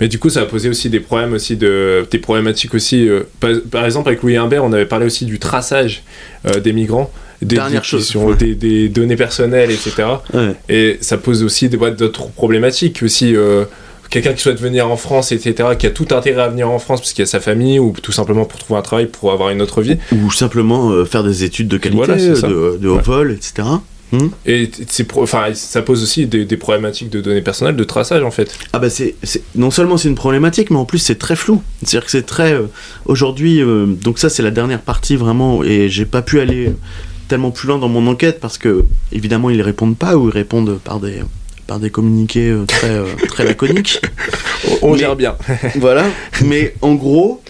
[0.00, 3.08] Mais du coup, ça a posé aussi des problèmes aussi de des problématiques aussi.
[3.08, 6.02] euh, par, par exemple, avec Louis Humbert, on avait parlé aussi du traçage
[6.46, 7.10] euh, des migrants,
[7.40, 8.36] des, Dernière des- chose, qui sont- ouais.
[8.36, 10.04] des, des données personnelles, etc.
[10.34, 10.52] Ouais.
[10.68, 13.34] Et ça pose aussi des- d'autres problématiques aussi.
[13.36, 13.64] euh,
[14.10, 17.00] Quelqu'un qui souhaite venir en France, etc., qui a tout intérêt à venir en France
[17.00, 19.62] parce qu'il a sa famille ou tout simplement pour trouver un travail, pour avoir une
[19.62, 19.96] autre vie.
[20.12, 23.02] Ou simplement euh, faire des études de qualité, Voilà, de, de haut Ouais.
[23.02, 23.66] vol, etc.
[24.12, 24.70] Hmm Et
[25.54, 28.54] ça pose aussi des, des problématiques de données personnelles, de traçage en fait.
[28.74, 29.14] Ah bah c'est,
[29.54, 31.62] non seulement c'est une problématique, mais en plus c'est très flou.
[31.82, 32.66] C'est-à-dire que c'est très euh,
[33.06, 33.62] aujourd'hui.
[33.62, 36.74] euh, donc ça c'est la dernière partie vraiment, et j'ai pas pu aller
[37.28, 40.78] tellement plus loin dans mon enquête parce que évidemment ils répondent pas ou ils répondent
[40.84, 41.20] par des
[41.66, 44.00] par des communiqués euh, très très laconiques.
[44.68, 45.36] On, on Mais- gère bien.
[45.76, 46.04] voilà.
[46.44, 47.42] Mais en gros,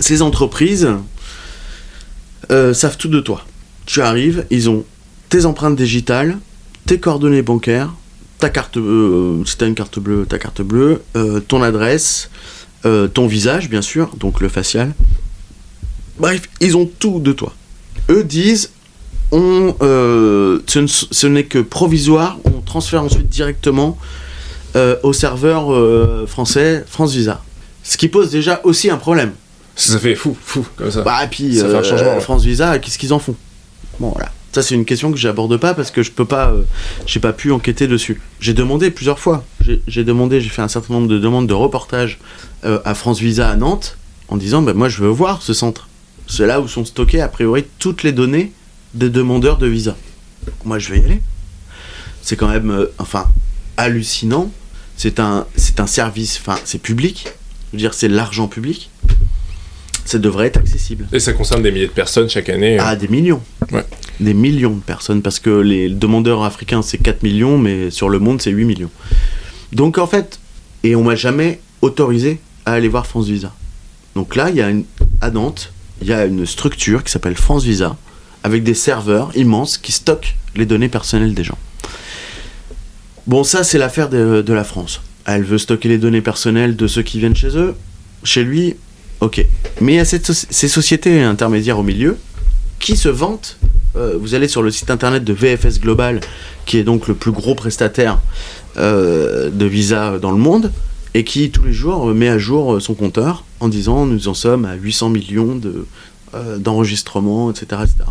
[0.00, 0.88] ces entreprises
[2.50, 3.46] euh, savent tout de toi.
[3.86, 4.84] Tu arrives, ils ont
[5.32, 6.36] tes empreintes digitales,
[6.84, 7.94] tes coordonnées bancaires,
[8.38, 12.28] ta carte, euh, si t'as une carte bleue, ta carte bleue, euh, ton adresse,
[12.84, 14.92] euh, ton visage, bien sûr, donc le facial.
[16.18, 17.54] Bref, ils ont tout de toi.
[18.10, 18.72] Eux disent,
[19.30, 23.96] on, euh, ce ne- ce n'est que provisoire, on transfère ensuite directement
[25.02, 25.68] au serveur
[26.28, 27.42] français France Visa.
[27.82, 29.32] Ce qui pose déjà aussi un problème.
[29.76, 31.00] Ça fait fou, fou, comme ça.
[31.02, 32.20] Bah, et puis Ça fait un changement.
[32.20, 33.34] France Visa, qu'est-ce qu'ils en font?
[33.98, 34.30] Bon, voilà.
[34.52, 36.62] Ça, c'est une question que j'aborde pas parce que je peux pas, euh,
[37.06, 38.20] j'ai pas pu enquêter dessus.
[38.38, 39.44] J'ai demandé plusieurs fois.
[39.86, 42.18] J'ai- demandé, j'ai fait un certain nombre de demandes de reportage
[42.64, 43.96] euh, à France Visa à Nantes
[44.28, 45.88] en disant, ben moi, je veux voir ce centre.
[46.26, 48.52] C'est là où sont stockées a priori toutes les données
[48.94, 49.96] des demandeurs de visa.
[50.64, 51.22] Moi, je vais y aller.
[52.20, 53.26] C'est quand même, euh, enfin,
[53.78, 54.52] hallucinant.
[54.98, 57.26] C'est un, c'est un service, enfin, c'est public.
[57.72, 58.90] Je veux dire, c'est l'argent public.
[60.04, 61.06] Ça devrait être accessible.
[61.12, 62.76] Et ça concerne des milliers de personnes chaque année.
[62.78, 63.40] Ah, des millions.
[63.70, 63.84] Ouais.
[64.20, 68.18] Des millions de personnes, parce que les demandeurs africains, c'est 4 millions, mais sur le
[68.18, 68.90] monde, c'est 8 millions.
[69.72, 70.38] Donc, en fait,
[70.84, 73.52] et on m'a jamais autorisé à aller voir France Visa.
[74.14, 74.84] Donc là, il y a une,
[75.20, 77.96] à Nantes, il y a une structure qui s'appelle France Visa,
[78.42, 81.58] avec des serveurs immenses qui stockent les données personnelles des gens.
[83.26, 85.00] Bon, ça, c'est l'affaire de, la France.
[85.24, 87.74] Elle veut stocker les données personnelles de ceux qui viennent chez eux.
[88.24, 88.74] Chez lui,
[89.20, 89.44] ok.
[89.80, 92.18] Mais il y a ces sociétés intermédiaires au milieu
[92.80, 93.58] qui se vantent.
[93.96, 96.20] Euh, vous allez sur le site internet de VFS Global,
[96.66, 98.20] qui est donc le plus gros prestataire
[98.76, 100.72] euh, de visa dans le monde,
[101.14, 104.34] et qui tous les jours euh, met à jour son compteur en disant nous en
[104.34, 105.86] sommes à 800 millions de,
[106.34, 108.10] euh, d'enregistrements, etc., etc.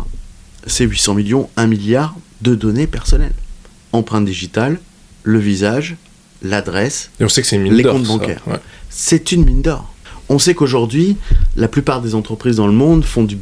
[0.66, 3.34] C'est 800 millions, 1 milliard de données personnelles.
[3.92, 4.78] Empreinte digitale,
[5.24, 5.96] le visage,
[6.40, 8.42] l'adresse, Et on sait que c'est une mine Les comptes bancaires.
[8.46, 8.60] Ouais.
[8.90, 9.92] c'est une mine d'or.
[10.28, 11.16] On sait qu'aujourd'hui,
[11.56, 13.38] la plupart des entreprises dans le monde font du,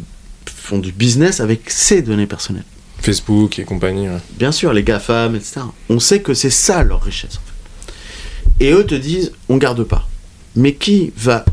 [0.71, 2.65] font du business avec ces données personnelles.
[3.01, 4.09] Facebook et compagnie.
[4.09, 4.19] ouais.
[4.39, 5.63] Bien sûr, les GAFAM, etc.
[5.89, 8.65] On sait que c'est ça leur richesse, en fait.
[8.65, 10.07] Et eux te disent, on garde pas.
[10.55, 11.45] Mais qui va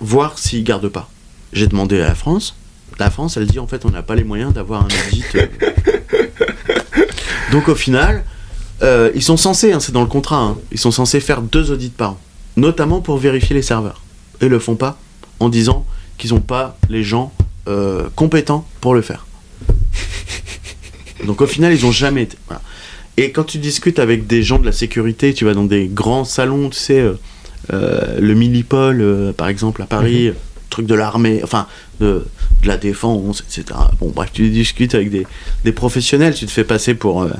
[0.00, 1.10] voir s'ils gardent pas?
[1.52, 2.56] J'ai demandé à la France.
[2.98, 5.24] La France, elle dit, en fait, on n'a pas les moyens d'avoir un audit.
[5.34, 5.46] euh.
[7.52, 8.24] Donc au final,
[8.82, 11.70] euh, ils sont censés, hein, c'est dans le contrat, hein, ils sont censés faire deux
[11.70, 12.20] audits par an.
[12.56, 14.02] Notamment pour vérifier les serveurs.
[14.40, 14.98] Et ils le font pas
[15.40, 15.84] en disant
[16.16, 17.32] qu'ils n'ont pas les gens
[17.68, 19.26] euh, compétents pour le faire.
[21.26, 22.36] Donc au final, ils ont jamais été.
[23.16, 26.24] Et quand tu discutes avec des gens de la sécurité, tu vas dans des grands
[26.24, 27.14] salons, tu sais, euh,
[27.72, 30.32] euh, le Millipol, par exemple, à Paris,
[30.76, 31.66] truc de l'armée, enfin,
[32.00, 32.26] de,
[32.62, 33.78] de la défense, etc.
[33.98, 35.26] Bon, bref, tu discutes avec des,
[35.64, 37.30] des professionnels, tu te fais passer pour euh,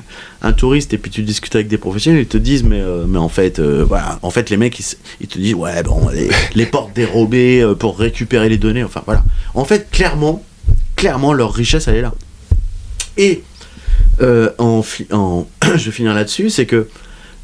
[0.41, 3.19] un touriste, et puis tu discutes avec des professionnels, ils te disent, mais, euh, mais
[3.19, 4.81] en fait, euh, voilà, en fait, les mecs,
[5.21, 9.23] ils, te disent, ouais, bon, les, les portes dérobées pour récupérer les données, enfin, voilà.
[9.53, 10.43] En fait, clairement,
[10.97, 12.15] clairement, leur richesse, elle est là.
[13.19, 13.43] Et
[14.59, 14.83] en,
[15.13, 16.89] en je vais finir là-dessus, c'est que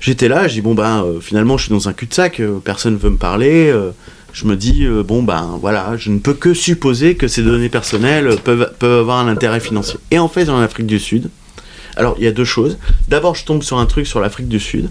[0.01, 3.18] j'étais là, je dis bon ben finalement je suis dans un cul-de-sac, personne veut me
[3.18, 3.70] parler.
[4.32, 7.68] Je me dis euh, bon ben voilà, je ne peux que supposer que ces données
[7.68, 9.98] personnelles peuvent, peuvent avoir un intérêt financier.
[10.10, 11.28] Et en fait en Afrique du Sud,
[11.96, 12.78] alors il y a deux choses.
[13.08, 14.88] D'abord je tombe sur un truc sur l'Afrique du Sud,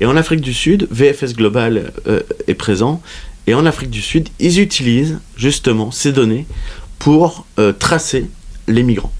[0.00, 3.00] et en Afrique du Sud, VFS Global euh, est présent,
[3.46, 6.46] et en Afrique du Sud ils utilisent justement ces données
[6.98, 8.26] pour euh, tracer
[8.68, 9.12] les migrants.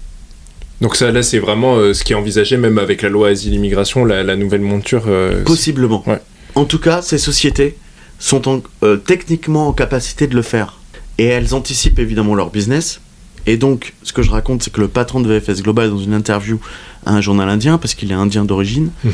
[0.81, 4.05] Donc ça, là, c'est vraiment euh, ce qui est envisagé, même avec la loi asile-immigration,
[4.05, 5.05] la, la nouvelle monture.
[5.07, 6.03] euh, Possiblement.
[6.09, 6.21] Ouais.
[6.57, 7.77] En tout cas, ces sociétés
[8.23, 10.79] sont en- euh, techniquement en capacité de le faire.
[11.19, 13.01] Et elles anticipent évidemment leur business.
[13.47, 16.15] Et donc, ce que je raconte, c'est que le patron de VFS Global, dans une
[16.15, 16.61] interview
[17.05, 19.13] à un journal indien, parce qu'il est indien d'origine, Mhm.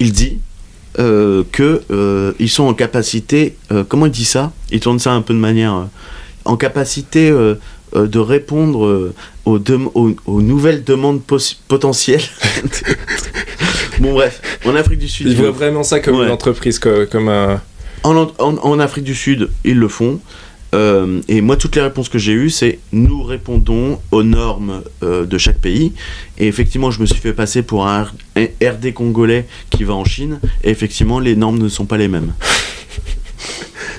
[0.00, 0.38] il dit
[1.00, 3.56] euh, que euh, sont en capacité.
[3.72, 4.52] euh, comment il dit ça?
[4.70, 5.86] Il tourne ça un peu de manière
[6.44, 9.12] en capacité de répondre
[9.44, 11.20] aux, dem- aux- aux nouvelles demandes
[11.68, 12.22] potentielles.
[14.00, 16.26] bon bref, en Afrique du Sud, voient le vraiment ça comme Ouais.
[16.26, 17.60] une entreprise, co- comme un.
[18.04, 20.20] En, en- en Afrique du Sud, ils le font.
[20.74, 25.24] Euh, et moi, toutes les réponses que j'ai eues, c'est nous répondons aux normes euh,
[25.24, 25.92] de chaque pays.
[26.36, 30.40] Et effectivement, je me suis fait passer pour un, RD congolais qui va en Chine.
[30.64, 32.32] Et effectivement, les normes ne sont pas les mêmes.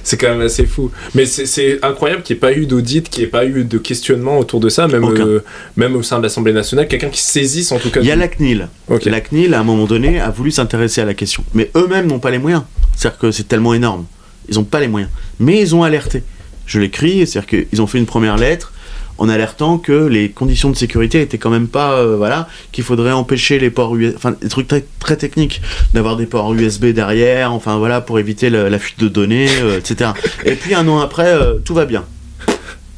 [0.04, 0.92] C'est quand même assez fou.
[1.16, 3.78] Mais c'est- incroyable qu'il n'y ait pas eu d'audit, qu'il n'y ait pas eu de
[3.80, 5.40] questionnement autour de ça, même, euh,
[5.78, 8.02] même au sein de l'Assemblée nationale, quelqu'un qui saisisse en tout cas.
[8.02, 8.68] Il y a la CNIL.
[9.06, 11.44] La CNIL, à un moment donné, a voulu s'intéresser à la question.
[11.56, 12.64] Mais eux-mêmes n'ont pas les moyens.
[12.96, 14.06] C'est-à-dire que c'est tellement énorme.
[14.50, 15.12] Ils n'ont pas les moyens.
[15.40, 16.24] Mais ils ont alerté.
[16.66, 18.72] Je l'écris, c'est-à-dire qu'ils ont fait une première lettre
[19.18, 21.94] en alertant que les conditions de sécurité étaient quand même pas.
[21.94, 24.16] euh, voilà, qu'il faudrait empêcher les ports USB.
[24.18, 25.62] Enfin, des trucs très, très techniques.
[25.94, 30.12] D'avoir des ports USB derrière, enfin voilà, pour éviter la fuite de données, euh, etc.
[30.44, 32.04] Et puis un an après, euh, tout va bien.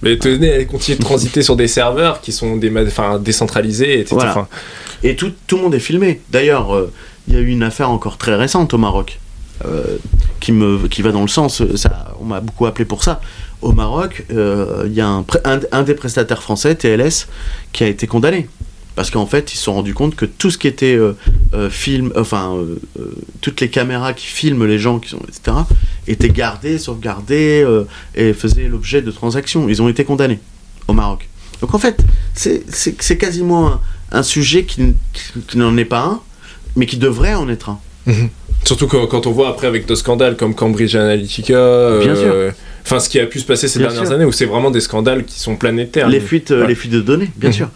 [0.02, 4.16] Mais tenez, elle continue de transiter sur des serveurs qui sont des, enfin, décentralisés, etc.
[4.16, 4.48] Voilà.
[5.04, 6.22] Et tout, tout le monde est filmé.
[6.32, 6.88] D'ailleurs,
[7.28, 9.20] il y a eu une affaire encore très récente au Maroc
[10.40, 13.22] qui, me, qui va dans le sens, euh, ça, on m'a beaucoup appelé pour ça.
[13.62, 15.26] Au Maroc, euh, il y a un,
[15.72, 17.28] un, des prestataires français, TLS,
[17.74, 18.48] qui a été condamné.
[18.96, 21.14] Parce qu'en fait, ils se sont rendus compte que tout ce qui était euh,
[21.54, 25.58] euh, film, enfin, euh, euh, toutes les caméras qui filment les gens, qui sont, etc.,
[26.08, 27.84] étaient gardées, sauvegardées euh,
[28.16, 29.70] et faisaient l'objet de transactions.
[29.70, 30.40] Ils ont été condamnés
[30.88, 31.28] au Maroc.
[31.62, 32.00] Donc en fait,
[32.34, 33.80] c'est- quasiment
[34.12, 36.20] un, sujet qui, qui- qui n'en est pas un,
[36.76, 37.80] mais qui devrait en être un.
[38.68, 41.54] Surtout quand, quand on voit après avec d'autres scandales comme Cambridge Analytica.
[41.56, 42.34] euh, Bien sûr.
[42.84, 44.16] Enfin, ce qui a pu se passer ces Bien dernières sûr.
[44.16, 46.10] années où c'est vraiment des scandales qui sont planétaires.
[46.10, 46.68] Les fuites, euh, Ouais.
[46.68, 47.56] les fuites de données, bien Mhm.
[47.56, 47.70] sûr.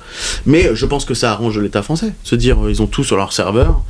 [0.46, 2.12] Mais je pense que ça arrange l'État français.
[2.24, 3.82] Se dire, euh, ils ont tout sur leur serveur.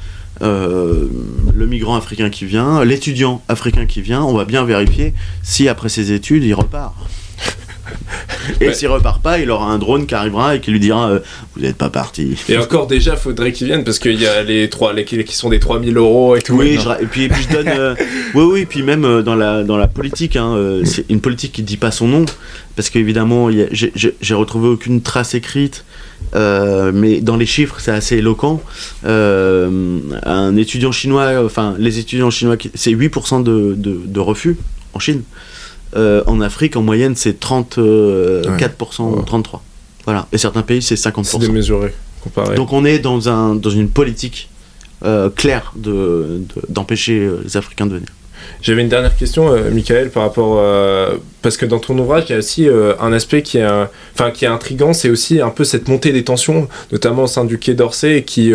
[0.41, 1.07] euh,
[1.53, 5.89] le migrant africain qui vient, l'étudiant africain qui vient, on va bien vérifier si après
[5.89, 6.95] ses études il repart.
[8.59, 8.73] Et Ouais.
[8.73, 11.19] s'il repart pas, il aura un drone qui arrivera et qui lui dira euh,
[11.55, 12.35] Vous n'êtes pas parti.
[12.49, 15.49] Et encore déjà, faudrait qu'ils viennent parce qu'il y a les trois, les qui sont
[15.49, 16.55] des 3000 euros et tout.
[16.55, 17.67] Oui, je et puis, et puis je donne.
[17.67, 17.95] euh,
[18.35, 21.51] oui, oui, puis même euh, dans la, dans la politique, hein, euh, c'est une politique
[21.53, 22.25] qui ne dit pas son nom,
[22.75, 25.83] parce qu'évidemment, j'ai- retrouvé aucune trace écrite,
[26.35, 28.61] euh, mais dans les chiffres, c'est assez éloquent.
[29.05, 34.57] Euh, un étudiant chinois, enfin, les étudiants chinois, c'est 8% de, de, de refus
[34.93, 35.21] en Chine.
[35.95, 39.23] Euh, en Afrique, en moyenne, c'est 34%, Ouais.
[39.25, 39.59] 33%.
[40.05, 40.27] Voilà.
[40.31, 41.39] Et certains pays, c'est C'est 50%.
[41.39, 42.55] démesuré comparé.
[42.55, 44.49] Donc on est dans, un, dans une politique
[45.03, 48.07] euh, claire de- de- d'empêcher euh, les Africains de venir.
[48.61, 50.57] J'avais une dernière question, euh, Michael, par rapport.
[50.59, 53.63] euh, parce que dans ton ouvrage, il y a aussi euh, un aspect qui est,
[53.63, 57.27] euh, enfin, qui est intriguant, c'est aussi un peu cette montée des tensions, notamment au
[57.27, 58.53] sein du Quai d'Orsay, qui.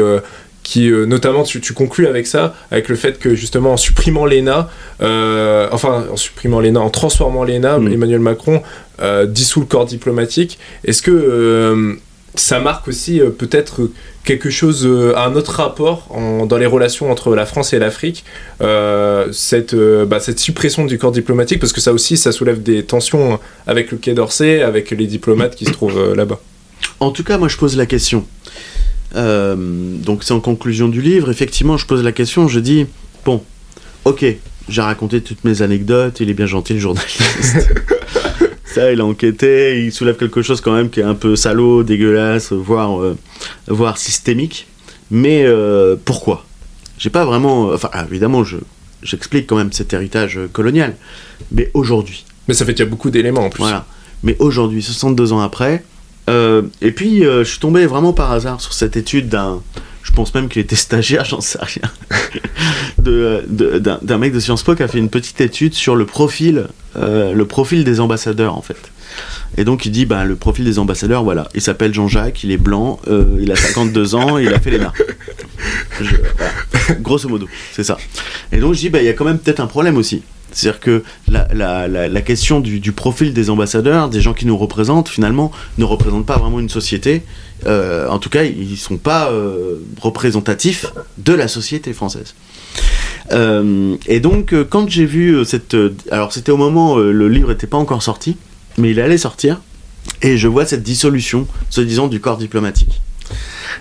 [0.67, 4.27] Qui euh, notamment tu, tu conclus avec ça, avec le fait que justement en supprimant
[4.27, 4.69] l'ENA,
[5.01, 7.93] euh, enfin en supprimant l'ENA, en transformant l'ENA, Mm.
[7.93, 8.63] Emmanuel Macron
[9.01, 10.59] euh, dissout le corps diplomatique.
[10.85, 11.97] Est-ce que
[12.35, 13.89] ça marque aussi peut-être
[14.25, 14.87] quelque chose,
[15.17, 18.25] un autre rapport en- dans les relations entre la France et l'Afrique,
[18.61, 22.61] euh, cette, euh, bah, cette suppression du corps diplomatique, parce que ça aussi, ça soulève
[22.63, 23.39] des tensions
[23.69, 26.41] avec le Quai d'Orsay, avec les diplomates qui se trouvent euh, là-bas.
[27.01, 28.27] En tout cas, moi je pose la question.
[29.15, 31.31] Euh, donc c'est en conclusion du livre.
[31.31, 32.49] Effectivement, je pose la question.
[32.49, 32.87] Je dis
[33.25, 33.43] bon,
[34.05, 34.25] ok,
[34.69, 36.21] j'ai raconté toutes mes anecdotes.
[36.21, 37.75] Il est bien gentil le journaliste.
[38.65, 39.85] Ça, il a enquêté.
[39.85, 43.17] Il soulève quelque chose quand même qui est un peu salaud, dégueulasse, voire euh,
[43.69, 44.67] voire systémique.
[45.11, 46.45] Mais euh, pourquoi?
[46.99, 47.71] J'ai pas vraiment.
[47.73, 48.57] Enfin, ah, évidemment, je
[49.03, 50.97] j'explique quand même cet héritage colonial.
[51.53, 52.25] Mais aujourd'hui.
[52.49, 53.63] Mais ça fait qu'il y a beaucoup d'éléments en plus.
[53.63, 53.87] Voilà.
[54.23, 55.85] Mais aujourd'hui, 62 ans après,
[56.29, 59.63] euh, et puis euh, je suis tombé vraiment par hasard sur cette étude d'un.
[60.03, 61.91] Je pense même qu'il était stagiaire, j'en sais rien.
[62.99, 65.97] de- de- D'un d'un mec de Sciences Po qui a fait une petite étude sur
[65.97, 66.67] le profil,
[66.97, 68.91] euh, le profil des ambassadeurs en fait.
[69.57, 72.57] Et donc il dit, bah, le profil des ambassadeurs, voilà, il s'appelle Jean-Jacques, il est
[72.59, 73.01] blanc,
[73.41, 74.79] il a 52 ans, et il a fait.
[76.01, 76.53] Je- voilà.
[77.01, 77.97] Grosso modo, c'est ça.
[78.53, 80.23] Et donc je dis, bah, il y a quand même peut-être un problème aussi.
[80.57, 85.85] C'est-à-dire que la, question du, profil des ambassadeurs, des gens qui nous représentent, finalement, ne
[85.85, 87.25] représente pas vraiment une société.
[87.67, 90.87] Euh, en tout cas, ils ne sont pas euh, représentatifs
[91.19, 92.35] de la société française.
[93.33, 95.77] Euh, et donc, quand j'ai vu cette...
[96.11, 98.39] alors, c'était au moment où le livre n'était pas encore sorti,
[98.79, 99.61] mais il allait sortir,
[100.23, 103.03] et je vois cette dissolution, se disant, du corps diplomatique.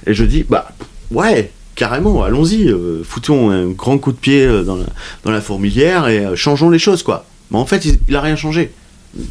[0.07, 0.73] Et je dis, bah,
[1.09, 6.25] ouais, carrément, allons-y, euh, foutons un grand coup de pied euh, dans la, fourmilière et
[6.25, 7.25] euh, changeons les choses, quoi.
[7.51, 8.71] Mais en fait, il, il a rien changé.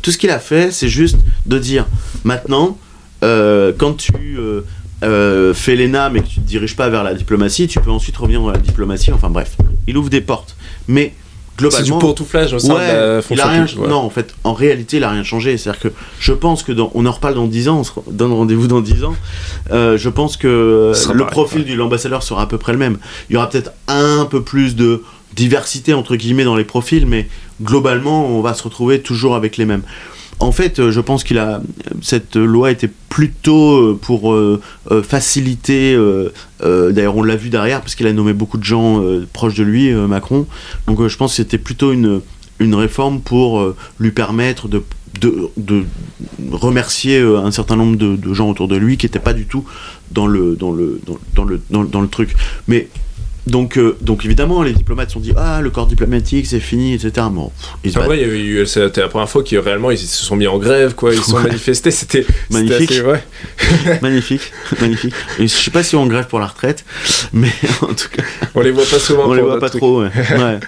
[0.02, 1.86] Tout ce qu'il a fait, c'est juste de dire,
[2.22, 2.78] maintenant,
[3.20, 4.12] quand tu
[5.54, 8.40] fais l'ENA mais que tu te diriges pas vers la diplomatie, tu peux ensuite revenir
[8.40, 9.12] dans la diplomatie.
[9.12, 10.56] Enfin bref, il ouvre des portes.
[10.88, 11.14] Mais
[11.56, 13.88] C'est du globalement, pantouflage au sein Ouais, de la il a rien, publique, ouais.
[13.88, 15.56] Non, en fait, en réalité, il a rien changé.
[15.56, 15.88] C'est-à-dire que
[16.18, 18.80] je pense que dans, on en reparle dans 10 ans, on se donne rendez-vous dans
[18.80, 19.14] 10 ans.
[19.70, 21.70] Euh, je pense que le pareil, profil ouais.
[21.70, 22.98] de l'ambassadeur sera à peu près le même.
[23.30, 25.02] Il y aura peut-être un peu plus de
[25.34, 27.28] diversité entre guillemets dans les profils, mais
[27.62, 29.82] globalement, on va se retrouver toujours avec les mêmes.
[30.40, 31.62] En fait, euh, je pense qu'il a
[32.02, 34.60] cette loi était plutôt euh, pour euh,
[35.02, 35.96] faciliter.
[36.62, 39.92] D'ailleurs, on l'a vu derrière parce qu'il a nommé beaucoup de gens proches de lui,
[39.92, 40.46] Macron.
[40.86, 42.20] Donc, je pense que c'était plutôt une
[42.60, 44.84] une réforme pour lui permettre de,
[45.20, 45.84] de, de
[46.52, 49.64] remercier un certain nombre de, gens autour de lui qui n'étaient pas du tout
[50.12, 52.34] dans le, dans le, dans, dans le, dans le truc.
[52.68, 52.88] Mais
[53.46, 56.94] donc, euh, donc évidemment, les diplomates se sont dit Ah, le corps diplomatique, c'est fini,
[56.94, 57.26] etc.
[57.30, 58.08] Bon, pff, ils se En battent.
[58.08, 60.46] vrai, il y a eu- c'était la première fois qu'ils réellement ils se sont mis
[60.46, 61.12] en grève, quoi.
[61.12, 61.42] Ils se sont Ouais.
[61.44, 61.90] manifestés.
[61.90, 62.90] C'était Magnifique.
[62.92, 63.22] assez- ouais.
[64.02, 65.14] magnifique, magnifique.
[65.38, 66.84] Et je sais pas si on grève pour la retraite,
[67.32, 67.50] mais
[67.82, 68.22] en tout cas,
[68.54, 69.28] On les voit pas souvent.
[69.28, 69.80] on les voit pas truc.
[69.80, 70.02] trop.
[70.02, 70.10] Ouais.
[70.38, 70.58] Ouais.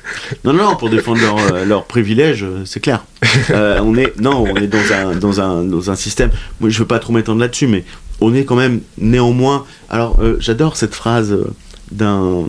[0.45, 3.05] Non, non, pour défendre leurs euh, leurs privilèges, euh, c'est clair.
[3.51, 6.31] Euh, on est, non, on est dans un, dans un, dans un système.
[6.61, 7.85] Moi, je veux pas trop m'étendre là-dessus, mais
[8.21, 9.65] on est quand même néanmoins.
[9.91, 11.47] Alors, euh, j'adore cette phrase euh,
[11.93, 12.45] d'un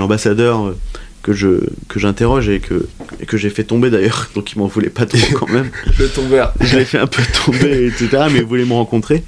[0.00, 0.76] ambassadeur euh,
[1.22, 2.86] que je que j'interroge et que
[3.20, 5.70] et que j'ai fait tomber d'ailleurs, donc il m'en voulait pas trop quand même.
[5.98, 6.54] Le tombeur.
[6.60, 8.24] je l'ai fait un peu tomber, etc.
[8.32, 9.24] Mais il voulait me rencontrer.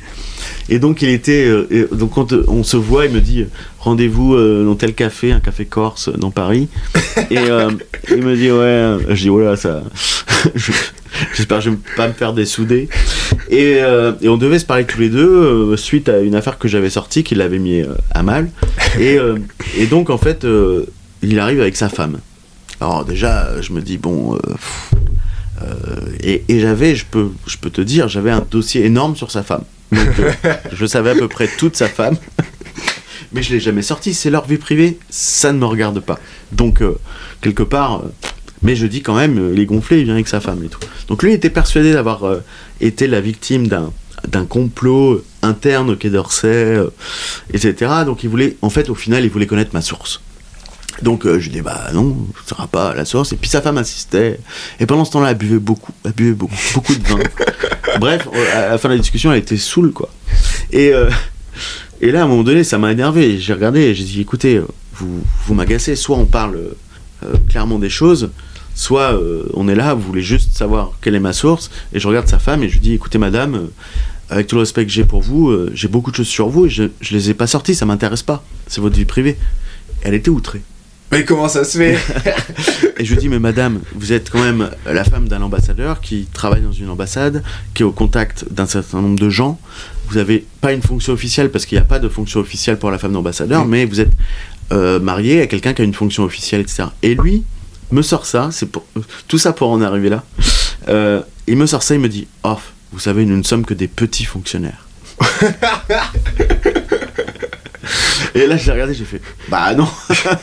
[0.68, 3.46] Et donc il était, euh, donc quand euh, on se voit, il me dit
[3.80, 6.68] rendez-vous euh, dans tel café, un café corse dans Paris.
[7.30, 7.70] Et euh,
[8.08, 9.82] il me dit ouais, je dis voilà ça,
[10.54, 10.72] je-
[11.34, 12.88] j'espère que je vais pas me faire dessouder.
[13.48, 16.58] Et, euh, et on devait se parler tous les deux euh, suite à une affaire
[16.58, 18.50] que j'avais sortie qui l'avait mis euh, à mal.
[18.98, 19.18] Et,
[19.76, 20.46] et donc, en fait,
[21.22, 22.18] il arrive avec sa femme.
[22.80, 24.36] Alors, déjà, je me dis, bon.
[24.36, 24.90] pff,
[26.22, 29.42] et et j'avais, je peux, je peux te dire, j'avais un dossier énorme sur sa
[29.42, 29.64] femme.
[29.92, 30.08] Donc,
[30.72, 32.16] je savais à peu près toute sa femme.
[33.32, 36.18] Mais je l'ai jamais sorti, c'est leur vie privée, ça ne me regarde pas.
[36.50, 36.98] Donc, euh,
[37.40, 38.12] quelque part, euh,
[38.62, 40.68] mais je dis quand même, euh, il est gonflé, il vient avec sa femme et
[40.68, 40.80] tout.
[41.08, 42.42] Donc lui il était persuadé d'avoir euh,
[42.80, 43.92] été la victime d'un
[44.28, 46.90] d'un complot interne au Quai d'Orsay, euh,
[47.54, 47.90] etc.
[48.04, 50.20] Donc il voulait, en fait, au final, il voulait connaître ma source.
[51.02, 53.32] Donc euh, je dis bah non, ça sera pas la source.
[53.32, 54.38] Et puis sa femme insistait.
[54.78, 57.18] Et pendant ce temps-là, elle buvait beaucoup, elle buvait beaucoup, beaucoup de vin.
[57.98, 60.10] Bref, euh, à la fin de la discussion, elle était saoule quoi.
[60.72, 61.08] Et euh,
[62.00, 63.38] et là, à un moment donné, ça m'a énervé.
[63.38, 65.96] J'ai regardé et j'ai dit écoutez, euh, vous vous m'agacez.
[65.96, 66.56] Soit on parle
[67.24, 68.30] euh, clairement des choses,
[68.80, 71.70] soit euh, on est là, vous voulez juste savoir quelle est ma source.
[71.92, 73.66] Et je regarde sa femme et je lui dis écoutez madame, euh,
[74.30, 76.64] avec tout le respect que j'ai pour vous, euh, j'ai beaucoup de choses sur vous
[76.66, 78.42] et je, je les ai pas sorties, ça m'intéresse pas.
[78.68, 79.36] C'est votre vie privée.
[80.02, 80.62] Elle était outrée.
[81.12, 81.98] Mais comment ça se fait
[82.98, 86.26] Et je lui dis, mais madame, vous êtes quand même la femme d'un ambassadeur qui
[86.32, 87.42] travaille dans une ambassade,
[87.74, 89.60] qui est au contact d'un certain nombre de gens.
[90.08, 92.90] Vous n'avez pas une fonction officielle, parce qu'il n'y a pas de fonction officielle pour
[92.92, 93.68] la femme d'ambassadeur, Mm.
[93.68, 94.12] mais vous êtes
[94.72, 96.84] euh, marié à quelqu'un qui a une fonction officielle, etc.
[97.02, 97.42] Et lui
[97.92, 98.84] me sort ça, c'est pour
[99.28, 100.22] tout ça pour en arriver là.
[100.88, 102.58] Euh, il me sort ça, il me dit, oh,
[102.92, 104.86] vous savez, nous ne sommes que des petits fonctionnaires.
[108.34, 109.88] Et là, j'ai regardé, j'ai fait, bah non,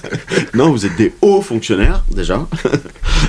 [0.53, 2.45] non, vous êtes des hauts fonctionnaires déjà.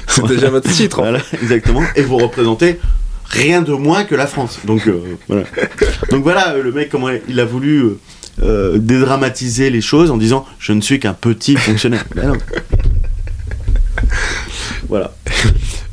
[0.08, 1.00] C'est déjà votre titre.
[1.00, 1.82] Voilà, exactement.
[1.94, 2.80] Et vous représentez
[3.28, 4.60] rien de moins que la France.
[4.64, 5.44] Donc euh, voilà.
[6.10, 7.84] Donc voilà, euh, le mec comment il a voulu
[8.42, 12.04] euh, dédramatiser les choses en disant je ne suis qu'un petit fonctionnaire.
[12.14, 12.38] Ben non.
[14.88, 15.14] Voilà.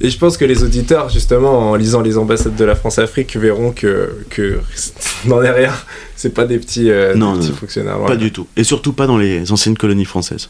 [0.02, 3.72] Et je pense que les auditeurs, justement, en lisant les ambassades de la France-Afrique, verront
[3.72, 4.60] que, que
[5.26, 5.74] n'en est rien.
[6.16, 8.00] C'est pas des petits, euh, des Non, petits non, fonctionnaires.
[8.06, 8.48] Pas du tout.
[8.56, 10.50] Et surtout pas dans les anciennes colonies françaises.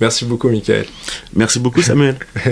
[0.00, 0.86] Merci beaucoup, Michael.
[1.34, 2.16] Merci beaucoup Samuel.